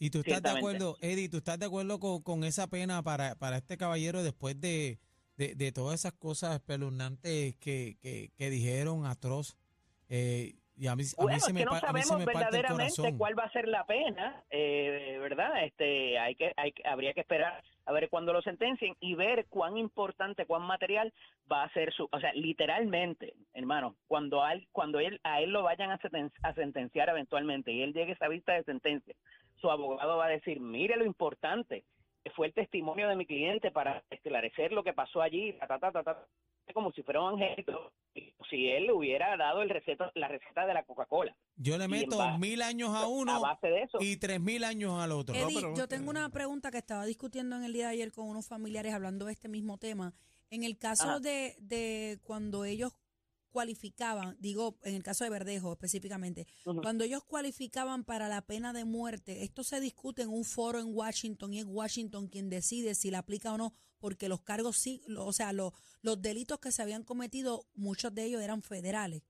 Y 0.00 0.10
tú 0.10 0.22
estás 0.26 0.42
de 0.42 0.50
acuerdo, 0.50 0.96
Eddie, 1.00 1.28
tú 1.28 1.36
estás 1.36 1.56
de 1.60 1.66
acuerdo 1.66 2.00
con, 2.00 2.20
con 2.22 2.42
esa 2.42 2.66
pena 2.66 3.00
para, 3.04 3.36
para 3.36 3.58
este 3.58 3.76
caballero 3.76 4.24
después 4.24 4.60
de, 4.60 4.98
de, 5.36 5.54
de 5.54 5.70
todas 5.70 6.00
esas 6.00 6.14
cosas 6.14 6.56
espeluznantes 6.56 7.54
que, 7.58 7.96
que, 8.02 8.32
que 8.36 8.50
dijeron 8.50 9.06
atroz. 9.06 9.56
Eh, 10.08 10.56
y 10.76 10.86
a 10.88 10.96
mí, 10.96 11.02
a 11.02 11.06
mí 11.06 11.12
Bueno, 11.16 11.38
se 11.38 11.46
es 11.46 11.54
me, 11.54 11.60
que 11.60 11.66
no 11.66 11.76
sabemos 11.76 12.18
me 12.18 12.24
verdaderamente 12.24 13.16
cuál 13.16 13.38
va 13.38 13.44
a 13.44 13.50
ser 13.52 13.68
la 13.68 13.84
pena, 13.86 14.42
eh, 14.50 15.18
¿verdad? 15.20 15.64
Este, 15.64 16.18
hay 16.18 16.34
que, 16.34 16.52
hay, 16.56 16.74
habría 16.84 17.12
que 17.12 17.20
esperar 17.20 17.62
a 17.86 17.92
ver 17.92 18.08
cuándo 18.08 18.32
lo 18.32 18.42
sentencien 18.42 18.96
y 18.98 19.14
ver 19.14 19.46
cuán 19.48 19.76
importante, 19.76 20.46
cuán 20.46 20.62
material 20.62 21.12
va 21.50 21.64
a 21.64 21.72
ser 21.72 21.92
su, 21.92 22.08
o 22.10 22.20
sea, 22.20 22.32
literalmente, 22.32 23.34
hermano, 23.52 23.94
cuando 24.06 24.42
a 24.42 24.54
él, 24.54 24.66
cuando 24.72 24.98
él, 25.00 25.20
a 25.22 25.40
él 25.40 25.50
lo 25.50 25.62
vayan 25.62 25.90
a, 25.90 25.98
senten- 25.98 26.32
a 26.42 26.54
sentenciar 26.54 27.08
eventualmente 27.08 27.72
y 27.72 27.82
él 27.82 27.92
llegue 27.92 28.12
a 28.12 28.14
esa 28.14 28.28
vista 28.28 28.54
de 28.54 28.64
sentencia, 28.64 29.14
su 29.60 29.70
abogado 29.70 30.16
va 30.16 30.26
a 30.26 30.30
decir, 30.30 30.60
mire 30.60 30.96
lo 30.96 31.04
importante, 31.04 31.84
que 32.24 32.30
fue 32.30 32.46
el 32.46 32.54
testimonio 32.54 33.08
de 33.08 33.16
mi 33.16 33.26
cliente 33.26 33.70
para 33.70 34.02
esclarecer 34.10 34.72
lo 34.72 34.82
que 34.82 34.94
pasó 34.94 35.20
allí, 35.20 35.52
ta, 35.52 35.66
ta, 35.66 35.78
ta, 35.78 35.92
ta, 35.92 36.02
ta, 36.02 36.26
como 36.72 36.92
si 36.92 37.02
fuera 37.02 37.20
un 37.20 37.34
angelito, 37.42 37.92
si 38.48 38.68
él 38.68 38.84
le 38.86 38.92
hubiera 38.92 39.36
dado 39.36 39.62
el 39.62 39.68
receta, 39.68 40.10
la 40.14 40.28
receta 40.28 40.64
de 40.66 40.74
la 40.74 40.84
Coca-Cola. 40.84 41.36
Yo 41.56 41.76
le 41.76 41.88
meto 41.88 42.16
base- 42.16 42.38
mil 42.38 42.62
años 42.62 42.90
a 42.90 43.00
A 43.02 43.06
uno 43.08 43.40
base 43.40 43.66
de 43.68 43.82
eso. 43.82 43.98
y 44.00 44.16
tres 44.16 44.40
mil 44.40 44.64
años 44.64 44.98
al 45.00 45.12
otro. 45.12 45.34
Eddie, 45.34 45.54
pero- 45.54 45.74
yo 45.76 45.88
tengo 45.88 46.10
una 46.10 46.28
pregunta 46.30 46.70
que 46.70 46.78
estaba 46.78 47.04
discutiendo 47.04 47.56
en 47.56 47.64
el 47.64 47.72
día 47.72 47.88
de 47.88 47.94
ayer 47.94 48.12
con 48.12 48.28
unos 48.28 48.46
familiares 48.48 48.94
hablando 48.94 49.26
de 49.26 49.32
este 49.32 49.48
mismo 49.48 49.76
tema. 49.78 50.14
En 50.50 50.62
el 50.62 50.78
caso 50.78 51.20
de, 51.20 51.56
de 51.60 52.18
cuando 52.22 52.64
ellos 52.64 52.92
cualificaban, 53.54 54.36
digo, 54.40 54.80
en 54.82 54.96
el 54.96 55.04
caso 55.04 55.22
de 55.22 55.30
Verdejo 55.30 55.72
específicamente, 55.72 56.48
cuando 56.82 57.04
ellos 57.04 57.22
cualificaban 57.22 58.02
para 58.02 58.28
la 58.28 58.44
pena 58.44 58.72
de 58.72 58.84
muerte, 58.84 59.44
esto 59.44 59.62
se 59.62 59.78
discute 59.78 60.22
en 60.22 60.30
un 60.30 60.42
foro 60.42 60.80
en 60.80 60.92
Washington 60.92 61.54
y 61.54 61.60
es 61.60 61.64
Washington 61.64 62.26
quien 62.26 62.50
decide 62.50 62.96
si 62.96 63.12
la 63.12 63.18
aplica 63.18 63.52
o 63.52 63.56
no, 63.56 63.72
porque 64.00 64.28
los 64.28 64.40
cargos 64.40 64.76
sí, 64.76 65.02
o 65.16 65.32
sea, 65.32 65.52
los, 65.52 65.72
los 66.02 66.20
delitos 66.20 66.58
que 66.58 66.72
se 66.72 66.82
habían 66.82 67.04
cometido, 67.04 67.68
muchos 67.74 68.12
de 68.12 68.24
ellos 68.24 68.42
eran 68.42 68.60
federales. 68.60 69.22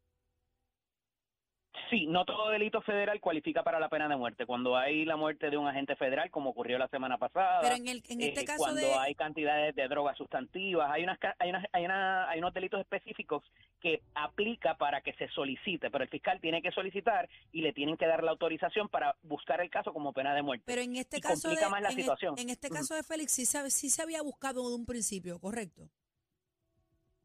Sí, 1.90 2.06
no 2.06 2.24
todo 2.24 2.50
delito 2.50 2.80
federal 2.82 3.20
cualifica 3.20 3.64
para 3.64 3.80
la 3.80 3.88
pena 3.88 4.08
de 4.08 4.16
muerte. 4.16 4.46
Cuando 4.46 4.76
hay 4.76 5.04
la 5.04 5.16
muerte 5.16 5.50
de 5.50 5.56
un 5.56 5.66
agente 5.66 5.96
federal, 5.96 6.30
como 6.30 6.50
ocurrió 6.50 6.78
la 6.78 6.88
semana 6.88 7.18
pasada, 7.18 7.60
Pero 7.62 7.74
en, 7.74 7.88
el, 7.88 8.02
en 8.08 8.20
este 8.20 8.42
eh, 8.42 8.44
caso 8.44 8.58
cuando 8.58 8.80
de... 8.80 8.94
hay 8.94 9.14
cantidades 9.14 9.74
de 9.74 9.88
drogas 9.88 10.16
sustantivas, 10.16 10.88
hay 10.90 11.02
unas, 11.02 11.18
hay 11.38 11.50
unas, 11.50 11.64
hay 11.72 11.84
una, 11.84 12.30
hay 12.30 12.38
unos 12.38 12.54
delitos 12.54 12.80
específicos 12.80 13.42
que 13.80 14.02
aplica 14.14 14.76
para 14.76 15.00
que 15.00 15.14
se 15.14 15.28
solicite, 15.28 15.90
pero 15.90 16.04
el 16.04 16.10
fiscal 16.10 16.40
tiene 16.40 16.62
que 16.62 16.70
solicitar 16.70 17.28
y 17.52 17.62
le 17.62 17.72
tienen 17.72 17.96
que 17.96 18.06
dar 18.06 18.22
la 18.22 18.30
autorización 18.30 18.88
para 18.88 19.16
buscar 19.22 19.60
el 19.60 19.70
caso 19.70 19.92
como 19.92 20.12
pena 20.12 20.34
de 20.34 20.42
muerte. 20.42 20.64
Pero 20.66 20.80
en 20.80 20.94
este 20.96 21.18
y 21.18 21.20
caso 21.20 21.48
de, 21.48 21.54
complica 21.56 21.68
más 21.70 21.82
la 21.82 21.90
en, 21.90 21.96
situación. 21.96 22.34
en 22.38 22.50
este 22.50 22.70
caso 22.70 22.94
de 22.94 23.02
Félix 23.02 23.32
sí 23.32 23.46
se, 23.46 23.70
sí 23.70 23.90
se 23.90 24.02
había 24.02 24.22
buscado 24.22 24.68
de 24.68 24.76
un 24.76 24.86
principio, 24.86 25.40
¿correcto? 25.40 25.88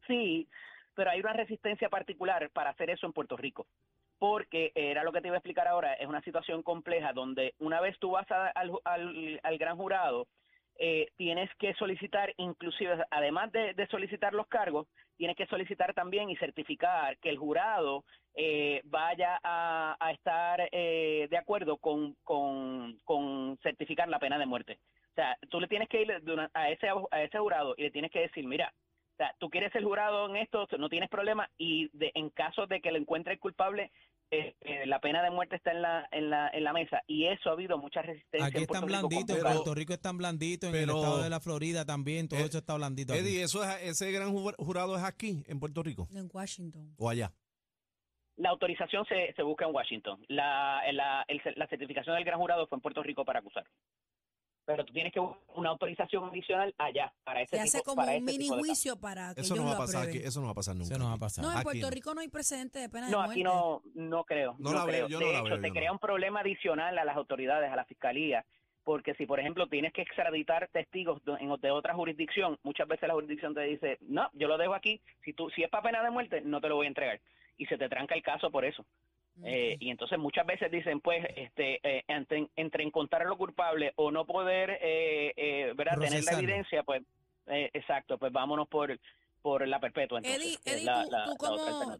Sí, 0.08 0.50
pero 0.96 1.12
hay 1.12 1.20
una 1.20 1.34
resistencia 1.34 1.88
particular 1.88 2.50
para 2.50 2.72
hacer 2.72 2.90
eso 2.90 3.06
en 3.06 3.14
Puerto 3.14 3.38
Rico. 3.38 3.68
Porque 4.20 4.72
era 4.76 5.04
lo 5.04 5.12
que 5.14 5.22
te 5.22 5.28
iba 5.28 5.38
a 5.38 5.40
explicar 5.40 5.68
ahora, 5.68 5.94
es 5.94 6.08
una 6.08 6.22
situación 6.22 6.62
compleja 6.62 7.14
donde 7.14 7.54
una 7.60 7.80
vez 7.82 7.98
tú 8.00 8.12
vas 8.12 8.30
a- 8.32 8.50
al, 8.50 8.72
al- 8.84 9.40
al 9.44 9.58
gran 9.58 9.78
jurado, 9.78 10.28
eh, 10.82 11.08
tienes 11.18 11.50
que 11.58 11.74
solicitar, 11.74 12.34
inclusive, 12.38 13.04
además 13.12 13.52
de, 13.52 13.76
solicitar 13.92 14.34
los 14.34 14.48
cargos, 14.48 14.88
tienes 15.18 15.36
que 15.36 15.46
solicitar 15.48 15.94
también 15.94 16.30
y 16.30 16.38
certificar 16.38 17.18
que 17.20 17.30
el 17.30 17.38
jurado 17.38 18.06
eh, 18.34 18.82
vaya 18.86 19.40
a, 19.44 20.12
estar 20.14 20.70
eh, 20.72 21.28
de 21.30 21.38
acuerdo 21.38 21.78
con, 21.78 22.16
con, 22.24 22.98
con 23.04 23.58
certificar 23.62 24.08
la 24.08 24.20
pena 24.20 24.38
de 24.38 24.46
muerte. 24.46 24.80
O 25.12 25.16
sea, 25.16 25.38
tú 25.50 25.60
le 25.60 25.68
tienes 25.68 25.90
que 25.90 26.02
ir 26.02 26.14
a 26.54 26.70
ese, 26.70 26.88
a 27.12 27.24
ese 27.24 27.40
jurado 27.40 27.74
y 27.78 27.84
le 27.84 27.92
tienes 27.92 28.12
que 28.12 28.22
decir, 28.22 28.46
mira, 28.48 28.74
o 29.14 29.16
sea, 29.18 29.36
tú 29.38 29.50
quieres 29.50 29.74
ser 29.74 29.84
jurado 29.84 30.30
en 30.30 30.38
esto, 30.38 30.66
no 30.78 30.88
tienes 30.88 31.10
problema 31.10 31.50
y 31.58 31.90
de, 31.92 32.10
en 32.16 32.30
caso 32.30 32.68
de 32.68 32.80
que 32.80 32.92
lo 32.92 32.98
encuentres 32.98 33.38
culpable, 33.38 33.92
eh, 34.32 34.56
eh, 34.62 34.86
la 34.86 35.00
pena 35.00 35.24
de 35.24 35.32
muerte 35.32 35.56
está 35.56 35.72
en 35.72 35.82
la, 35.82 36.08
en 36.12 36.30
la 36.30 36.50
en 36.50 36.64
la 36.64 36.72
mesa 36.74 37.02
y 37.08 37.26
eso 37.26 37.50
ha 37.50 37.54
habido 37.54 37.78
mucha 37.78 38.02
resistencia. 38.02 38.46
Aquí 38.48 38.60
están 38.64 38.82
Puerto 38.82 38.88
Rico 38.88 39.02
con 39.02 39.10
blanditos, 39.10 39.38
en 39.38 39.44
Puerto 39.54 39.76
Rico 39.76 39.94
están 39.94 40.18
blanditos, 40.18 40.70
en 40.70 40.76
el 40.76 40.90
estado 40.90 41.24
de 41.24 41.30
la 41.30 41.40
Florida 41.40 41.86
también, 41.86 42.28
todo 42.28 42.40
Eh, 42.40 42.44
eso 42.44 42.58
está 42.60 42.76
blandito. 42.76 43.14
aquí. 43.14 43.22
Eddie, 43.22 43.44
eso 43.44 43.64
es, 43.64 43.82
ese 43.84 44.12
gran 44.12 44.30
ju- 44.34 44.56
jurado 44.58 44.96
es 44.98 45.04
aquí, 45.04 45.44
en 45.48 45.60
Puerto 45.60 45.82
Rico, 45.84 46.08
En 46.14 46.30
Washington. 46.32 46.94
o 46.98 47.10
allá. 47.10 47.32
La 48.38 48.50
autorización 48.52 49.06
se, 49.06 49.34
se 49.34 49.44
busca 49.44 49.66
en 49.66 49.76
Washington. 49.76 50.24
La, 50.30 50.82
la, 50.94 51.26
el- 51.28 51.42
la 51.58 51.68
certificación 51.68 52.16
del 52.16 52.24
gran 52.24 52.40
jurado 52.40 52.68
fue 52.68 52.78
en 52.78 52.82
Puerto 52.82 53.04
Rico 53.04 53.26
para 53.26 53.40
acusar. 53.40 53.66
Pero 54.70 54.86
tú 54.86 54.94
tienes 54.94 55.12
que 55.12 55.20
buscar 55.20 55.40
una 55.56 55.70
autorización 55.70 56.26
adicional 56.26 56.76
allá 56.78 57.12
para 57.24 57.42
ese 57.42 57.56
Se 57.56 57.62
hace 57.64 57.78
tipo, 57.80 57.86
como 57.90 58.04
para 58.04 58.12
un 58.12 58.18
ese 58.18 58.26
mini 58.26 58.38
tipo 58.44 58.56
de 58.56 58.62
casos. 58.62 58.68
juicio 58.68 58.96
para 59.00 59.34
que 59.34 59.42
Eso 59.42 59.54
ellos 59.56 59.66
no 59.66 59.72
va 59.72 59.76
a 59.76 59.80
pasar 59.80 60.08
aquí, 60.08 60.18
eso 60.20 60.40
no 60.42 60.46
va 60.46 60.52
a 60.52 60.56
pasar 60.56 60.76
nunca. 60.76 60.90
Eso 60.94 61.00
no 61.00 61.06
va 61.06 61.10
a 61.10 61.14
aquí. 61.16 61.20
pasar. 61.22 61.44
No, 61.44 61.50
en 61.52 61.58
Aquí 61.58 61.64
Puerto 61.64 61.86
no. 61.88 61.90
Rico 61.90 62.14
no 62.14 62.22
hay 62.22 62.28
precedente 62.28 62.78
de 62.78 62.88
pena 62.90 63.06
de 63.08 63.12
No, 63.12 63.18
muerte. 63.18 63.34
aquí 63.34 63.44
no, 63.44 63.82
no 63.96 64.24
creo. 64.26 64.56
No 64.60 64.70
No, 64.70 64.78
la 64.78 64.86
veo, 64.86 65.08
creo. 65.08 65.08
yo 65.08 65.18
de 65.20 65.26
no 65.26 65.32
la 65.32 65.40
hecho, 65.40 65.50
veo, 65.50 65.62
te 65.62 65.68
yo 65.70 65.74
crea 65.74 65.88
no. 65.88 65.94
un 65.94 66.00
problema 66.00 66.40
adicional 66.42 67.00
a 67.00 67.04
las 67.04 67.18
autoridades, 67.18 67.72
a 67.72 67.76
la 67.76 67.86
fiscalía, 67.86 68.46
porque 68.84 69.16
si, 69.16 69.26
por 69.26 69.40
ejemplo, 69.40 69.66
tienes 69.66 69.92
que 69.92 70.04
extraditar 70.04 70.70
testigos 70.72 71.20
de 71.26 71.72
otra 71.72 71.96
jurisdicción, 71.96 72.60
muchas 72.62 72.88
veces 72.88 73.08
la 73.08 73.16
jurisdicción 73.16 73.56
te 73.56 73.62
dice, 73.62 73.98
no, 74.02 74.30
yo 74.34 74.48
lo 74.48 74.60
dejo 74.60 74.76
aquí, 74.76 75.02
si 75.26 75.34
tú 75.34 75.50
si 75.50 75.64
es 75.64 75.70
para 75.72 75.82
pena 75.82 76.04
de 76.04 76.12
muerte, 76.12 76.42
no 76.42 76.62
te 76.62 76.70
lo 76.70 76.76
voy 76.76 76.86
a 76.86 76.90
entregar. 76.90 77.20
Y 77.58 77.66
se 77.66 77.78
te 77.80 77.90
tranca 77.90 78.14
el 78.14 78.22
caso 78.22 78.52
por 78.52 78.66
eso. 78.66 78.86
Eh, 79.44 79.78
y 79.80 79.90
entonces 79.90 80.20
muchas 80.20 80.46
veces 80.46 80.70
dicen, 80.72 81.00
pues, 81.02 81.26
este, 81.36 81.80
eh, 81.84 82.04
entre, 82.08 82.50
entre 82.56 82.84
encontrar 82.84 83.26
lo 83.26 83.38
culpable 83.38 83.94
o 83.96 84.12
no 84.12 84.26
poder, 84.26 84.72
eh, 84.82 85.34
eh, 85.36 85.74
¿verdad? 85.76 85.94
Tener 86.10 86.24
la 86.24 86.32
evidencia, 86.44 86.84
pues, 86.84 87.04
eh, 87.48 87.70
exacto, 87.74 88.18
pues 88.18 88.32
vámonos 88.32 88.68
por, 88.68 89.00
por 89.42 89.66
la 89.68 89.80
perpetua. 89.80 90.18
Entonces, 90.20 90.42
Eddie, 90.74 90.86
la- 90.86 91.04
tú, 91.04 91.10
la- 91.12 91.26
como, 91.38 91.56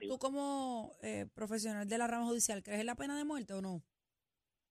tú 0.10 0.18
como 0.20 0.92
eh, 1.02 1.26
profesional 1.34 1.88
de 1.88 1.98
la 1.98 2.08
rama 2.08 2.26
judicial, 2.26 2.62
¿crees 2.62 2.82
en 2.82 2.86
la 2.88 2.96
pena 2.96 3.18
de 3.18 3.24
muerte 3.26 3.54
o 3.54 3.62
no? 3.62 3.82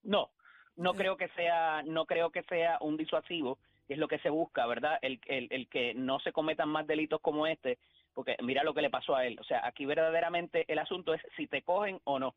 No, 0.03 0.31
no 0.77 0.93
creo 0.95 1.17
que 1.17 1.29
sea, 1.31 1.83
no 1.85 2.07
creo 2.07 2.31
que 2.31 2.43
sea 2.45 2.79
un 2.81 2.97
disuasivo, 2.97 3.59
que 3.87 3.95
es 3.95 3.99
lo 3.99 4.09
que 4.09 4.19
se 4.19 4.31
busca, 4.31 4.67
¿verdad? 4.67 4.99
El, 5.03 5.21
el, 5.27 5.49
el 5.51 5.69
que 5.69 5.95
no 5.95 6.21
se 6.21 6.33
cometan 6.33 6.69
más 6.69 6.87
delitos 6.87 7.21
como 7.21 7.47
este, 7.47 7.79
porque 8.15 8.37
mira 8.43 8.63
lo 8.63 8.75
que 8.75 8.83
le 8.83 8.91
pasó 8.91 9.17
a 9.17 9.27
él. 9.27 9.39
O 9.41 9.45
sea, 9.45 9.67
aquí 9.67 9.87
verdaderamente 9.87 10.65
el 10.71 10.79
asunto 10.79 11.15
es 11.15 11.23
si 11.37 11.47
te 11.47 11.63
cogen 11.63 12.01
o 12.05 12.19
no. 12.19 12.35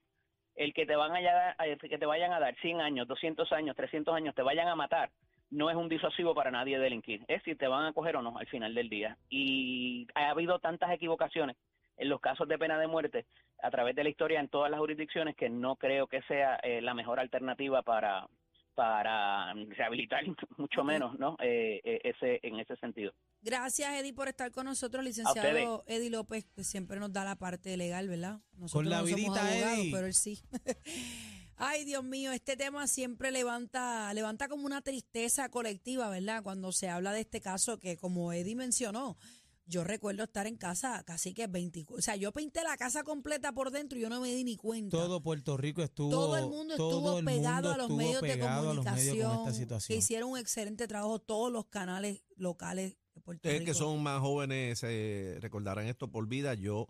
El 0.61 0.75
que 0.75 0.85
te 0.85 0.95
van 0.95 1.15
a 1.15 1.21
dar, 1.21 1.55
el 1.65 1.77
que 1.79 1.97
te 1.97 2.05
vayan 2.05 2.33
a 2.33 2.39
dar 2.39 2.55
100 2.57 2.81
años, 2.81 3.07
200 3.07 3.51
años, 3.51 3.75
300 3.75 4.13
años, 4.13 4.35
te 4.35 4.43
vayan 4.43 4.67
a 4.67 4.75
matar, 4.75 5.09
no 5.49 5.71
es 5.71 5.75
un 5.75 5.89
disuasivo 5.89 6.35
para 6.35 6.51
nadie 6.51 6.77
delinquir. 6.77 7.25
Es 7.27 7.41
si 7.41 7.55
te 7.55 7.67
van 7.67 7.85
a 7.85 7.93
coger 7.93 8.15
o 8.15 8.21
no 8.21 8.37
al 8.37 8.45
final 8.45 8.75
del 8.75 8.87
día. 8.87 9.17
Y 9.27 10.05
ha 10.13 10.29
habido 10.29 10.59
tantas 10.59 10.91
equivocaciones 10.91 11.57
en 11.97 12.09
los 12.09 12.21
casos 12.21 12.47
de 12.47 12.59
pena 12.59 12.77
de 12.77 12.85
muerte 12.85 13.25
a 13.63 13.71
través 13.71 13.95
de 13.95 14.03
la 14.03 14.09
historia 14.09 14.39
en 14.39 14.49
todas 14.49 14.69
las 14.69 14.79
jurisdicciones 14.79 15.35
que 15.35 15.49
no 15.49 15.77
creo 15.77 16.05
que 16.05 16.21
sea 16.23 16.57
eh, 16.57 16.79
la 16.79 16.93
mejor 16.93 17.19
alternativa 17.19 17.81
para 17.81 18.27
para 18.75 19.53
rehabilitar 19.53 20.23
mucho 20.57 20.83
menos 20.83 21.19
no 21.19 21.35
Eh, 21.41 21.81
eh, 21.83 21.99
ese 22.03 22.39
en 22.43 22.59
ese 22.59 22.75
sentido 22.77 23.11
Gracias, 23.41 23.93
Eddie, 23.99 24.13
por 24.13 24.27
estar 24.27 24.51
con 24.51 24.65
nosotros, 24.65 25.03
licenciado 25.03 25.83
Eddie 25.87 26.09
López, 26.11 26.45
que 26.55 26.63
siempre 26.63 26.99
nos 26.99 27.11
da 27.11 27.25
la 27.25 27.35
parte 27.35 27.75
legal, 27.75 28.07
¿verdad? 28.07 28.39
Nosotros 28.53 28.71
Con 28.71 28.89
la 28.89 28.97
no 29.01 29.07
somos 29.07 29.15
vidita, 29.15 29.47
abogados, 29.47 29.79
Eddie. 29.79 29.91
pero 29.91 30.07
él 30.07 30.13
sí. 30.13 30.39
Ay, 31.57 31.85
Dios 31.85 32.03
mío, 32.03 32.31
este 32.31 32.55
tema 32.57 32.87
siempre 32.87 33.31
levanta, 33.31 34.11
levanta 34.13 34.47
como 34.47 34.65
una 34.65 34.81
tristeza 34.81 35.49
colectiva, 35.49 36.09
¿verdad? 36.09 36.41
Cuando 36.43 36.71
se 36.71 36.89
habla 36.89 37.13
de 37.13 37.21
este 37.21 37.39
caso 37.41 37.77
que, 37.77 37.97
como 37.97 38.33
Eddie 38.33 38.55
mencionó, 38.55 39.17
yo 39.67 39.83
recuerdo 39.83 40.23
estar 40.23 40.47
en 40.47 40.57
casa 40.57 41.03
casi 41.03 41.33
que 41.33 41.47
24, 41.47 41.97
o 41.97 42.01
sea, 42.01 42.15
yo 42.15 42.31
pinté 42.31 42.63
la 42.63 42.77
casa 42.77 43.03
completa 43.03 43.53
por 43.53 43.71
dentro 43.71 43.97
y 43.97 44.01
yo 44.01 44.09
no 44.09 44.19
me 44.21 44.33
di 44.33 44.43
ni 44.43 44.57
cuenta. 44.57 44.97
Todo 44.97 45.21
Puerto 45.21 45.55
Rico 45.55 45.81
estuvo. 45.83 46.09
Todo 46.09 46.37
el 46.37 46.47
mundo 46.47 46.75
todo 46.75 46.89
estuvo 46.89 47.19
el 47.19 47.25
pegado 47.25 47.69
mundo 47.69 47.71
a 47.71 47.77
los 47.77 47.85
estuvo 47.85 47.97
medios 47.97 48.21
de 48.21 48.27
pegado 48.27 48.69
a 48.71 48.73
los 48.73 48.85
medios 48.85 49.27
comunicación, 49.27 49.37
con 49.37 49.77
esta 49.77 49.87
que 49.87 49.95
hicieron 49.95 50.29
un 50.31 50.37
excelente 50.39 50.87
trabajo 50.87 51.19
todos 51.19 51.51
los 51.51 51.67
canales 51.67 52.23
locales 52.35 52.97
de 53.13 53.21
Puerto 53.21 53.39
Ustedes 53.47 53.59
Rico. 53.59 53.71
que 53.71 53.73
son 53.77 54.01
más 54.03 54.19
jóvenes 54.19 54.81
eh, 54.83 55.37
recordarán 55.41 55.87
esto 55.87 56.09
por 56.09 56.27
vida. 56.27 56.53
Yo 56.53 56.87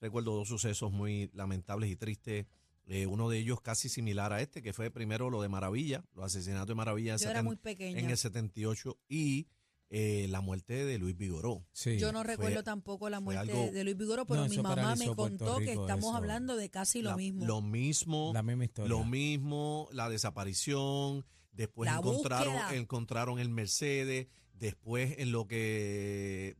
recuerdo 0.00 0.34
dos 0.34 0.48
sucesos 0.48 0.92
muy 0.92 1.30
lamentables 1.34 1.90
y 1.90 1.96
tristes. 1.96 2.46
Eh, 2.86 3.06
uno 3.06 3.28
de 3.28 3.38
ellos 3.38 3.60
casi 3.60 3.88
similar 3.90 4.32
a 4.32 4.40
este, 4.40 4.62
que 4.62 4.72
fue 4.72 4.90
primero 4.90 5.28
lo 5.28 5.42
de 5.42 5.48
Maravilla, 5.48 6.04
los 6.14 6.24
asesinatos 6.24 6.68
de 6.68 6.74
Maravilla 6.74 7.16
en, 7.16 8.10
el 8.10 8.16
78 8.16 8.98
y 9.10 9.46
eh, 9.90 10.26
la 10.30 10.40
muerte 10.40 10.86
de 10.86 10.96
Luis 10.98 11.14
Vigoró. 11.14 11.66
Sí. 11.72 11.98
Yo 11.98 12.12
no 12.12 12.20
fue- 12.22 12.28
recuerdo 12.36 12.62
tampoco 12.64 13.10
la 13.10 13.20
muerte 13.20 13.40
algo- 13.52 13.70
de 13.70 13.84
Luis 13.84 13.96
Vigoro, 13.98 14.24
pero 14.26 14.42
No, 14.44 14.48
mi 14.48 14.56
mamá 14.58 14.96
me 14.96 15.14
contó 15.14 15.58
que 15.58 15.72
estamos 15.72 15.98
eso. 16.10 16.16
hablando 16.16 16.56
de 16.56 16.70
casi 16.70 17.02
lo 17.02 17.10
La- 17.10 17.16
mismo. 17.16 17.44
Lo 17.44 17.60
mismo, 17.60 18.30
la 18.32 18.42
misma 18.42 18.64
historia. 18.64 18.88
lo 18.88 19.04
mismo, 19.04 19.88
la 19.92 20.08
desaparición, 20.08 21.26
después 21.52 21.90
La 21.90 21.98
encontraron, 21.98 22.54
encontraron 22.74 23.38
el 23.38 23.50
Mercedes, 23.50 24.28
después 24.58 25.14
en 25.18 25.32
lo 25.32 25.46
que 25.46 26.56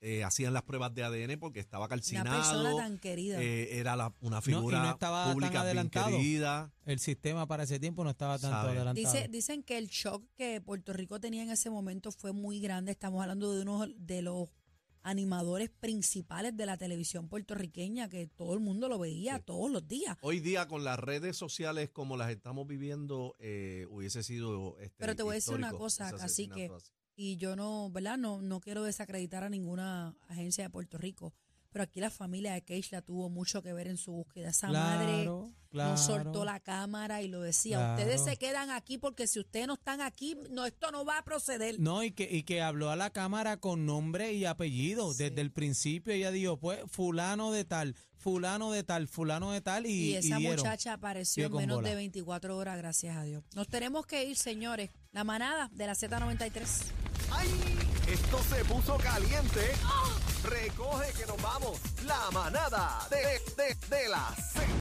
eh, 0.00 0.22
hacían 0.22 0.52
las 0.52 0.62
pruebas 0.64 0.94
de 0.94 1.02
ADN 1.02 1.38
porque 1.38 1.60
estaba 1.60 1.86
Una 1.86 1.96
persona 1.96 2.24
calcinado, 2.24 2.76
tan 2.76 2.98
querida. 2.98 3.40
eh, 3.42 3.78
era 3.78 3.96
la- 3.96 4.12
una 4.20 4.36
y 4.36 4.50
no 4.50 4.58
figura 4.58 4.90
estaba 4.90 5.24
tan 5.24 5.32
pública 5.32 5.50
bien 5.52 5.62
adelantado. 5.62 6.10
querida. 6.10 6.72
El 6.84 6.98
sistema 6.98 7.46
para 7.46 7.62
ese 7.62 7.78
tiempo 7.80 8.04
no 8.04 8.10
estaba 8.10 8.38
tanto 8.38 8.54
Sabe. 8.54 8.72
adelantado. 8.76 9.12
Dice, 9.12 9.28
dicen 9.28 9.62
que 9.62 9.78
el 9.78 9.88
shock 9.88 10.22
que 10.36 10.60
Puerto 10.60 10.92
Rico 10.92 11.20
tenía 11.20 11.42
en 11.42 11.50
ese 11.50 11.70
momento 11.70 12.12
fue 12.12 12.32
muy 12.32 12.60
grande. 12.60 12.92
Estamos 12.92 13.22
hablando 13.22 13.54
de 13.54 13.62
uno 13.62 13.86
de 13.96 14.20
los 14.20 14.50
animadores 15.02 15.70
principales 15.70 16.56
de 16.56 16.66
la 16.66 16.76
televisión 16.76 17.28
puertorriqueña, 17.28 18.08
que 18.08 18.26
todo 18.26 18.54
el 18.54 18.60
mundo 18.60 18.88
lo 18.88 18.98
veía 18.98 19.36
Sí. 19.36 19.42
todos 19.46 19.70
los 19.70 19.86
días. 19.86 20.16
Hoy 20.22 20.40
día 20.40 20.66
con 20.68 20.82
las 20.84 20.98
redes 20.98 21.36
sociales 21.36 21.90
como 21.90 22.16
las 22.18 22.30
estamos 22.30 22.66
viviendo, 22.66 23.34
eh, 23.38 23.86
hubiese 23.90 24.22
sido 24.22 24.78
este, 24.80 24.94
Pero 24.98 25.14
te 25.16 25.22
voy 25.22 25.32
a 25.32 25.34
decir 25.36 25.54
una 25.54 25.72
cosa, 25.72 26.08
así. 26.20 26.48
Y 27.16 27.36
yo 27.36 27.54
no, 27.54 27.90
¿verdad? 27.90 28.18
No, 28.18 28.42
no 28.42 28.60
quiero 28.60 28.82
desacreditar 28.82 29.44
a 29.44 29.48
ninguna 29.48 30.16
agencia 30.28 30.64
de 30.64 30.70
Puerto 30.70 30.98
Rico. 30.98 31.32
Pero 31.74 31.82
aquí 31.82 31.98
la 31.98 32.08
familia 32.10 32.52
de 32.52 32.62
Keishla 32.62 33.02
tuvo 33.02 33.28
mucho 33.28 33.60
que 33.60 33.72
ver 33.72 33.88
en 33.88 33.96
su 33.96 34.12
búsqueda. 34.12 34.50
Esa 34.50 34.70
madre 34.70 35.28
Claro, 35.72 35.90
no 35.90 35.96
soltó 35.96 36.44
la 36.44 36.60
cámara 36.60 37.20
y 37.20 37.26
lo 37.26 37.40
decía. 37.40 37.78
Claro. 37.78 37.94
Ustedes 37.94 38.22
se 38.22 38.36
quedan 38.36 38.70
aquí 38.70 38.96
porque 38.96 39.26
si 39.26 39.40
ustedes 39.40 39.66
no 39.66 39.74
están 39.74 40.00
aquí, 40.00 40.36
no, 40.50 40.66
esto 40.66 40.92
no 40.92 41.04
va 41.04 41.18
a 41.18 41.24
proceder. 41.24 41.80
No, 41.80 42.04
y 42.04 42.12
que, 42.12 42.28
y 42.30 42.44
que 42.44 42.62
habló 42.62 42.90
a 42.90 42.96
la 42.96 43.10
cámara 43.10 43.56
con 43.56 43.86
nombre 43.86 44.34
y 44.34 44.44
apellido. 44.44 45.12
Sí. 45.14 45.24
Desde 45.24 45.40
el 45.40 45.50
principio 45.50 46.12
ella 46.12 46.30
dijo, 46.30 46.60
pues, 46.60 46.78
fulano 46.86 47.50
de 47.50 47.64
tal, 47.64 47.96
fulano 48.18 48.70
de 48.70 48.84
tal, 48.84 49.08
fulano 49.08 49.50
de 49.50 49.60
tal, 49.60 49.86
y, 49.86 50.12
Y, 50.12 50.14
esa 50.14 50.36
y 50.36 50.42
dieron. 50.42 50.58
muchacha 50.58 50.92
apareció 50.92 51.46
en 51.46 51.54
menos 51.54 51.78
bola. 51.78 51.88
de 51.88 51.96
24 51.96 52.56
horas, 52.56 52.78
gracias 52.78 53.16
a 53.16 53.24
Dios. 53.24 53.42
Nos 53.56 53.66
tenemos 53.66 54.06
que 54.06 54.24
ir, 54.24 54.36
señores. 54.36 54.90
La 55.10 55.24
manada 55.24 55.68
de 55.72 55.86
la 55.88 55.94
Z93. 55.96 56.62
¡Ay! 57.32 57.83
Esto 58.06 58.38
se 58.50 58.64
puso 58.64 58.98
caliente. 58.98 59.72
Recoge 60.44 61.12
que 61.12 61.26
nos 61.26 61.40
vamos. 61.40 61.78
La 62.04 62.30
manada 62.32 63.06
de, 63.10 63.40
de, 63.56 63.74
de 63.88 64.08
la 64.08 64.34
Z. 64.52 64.64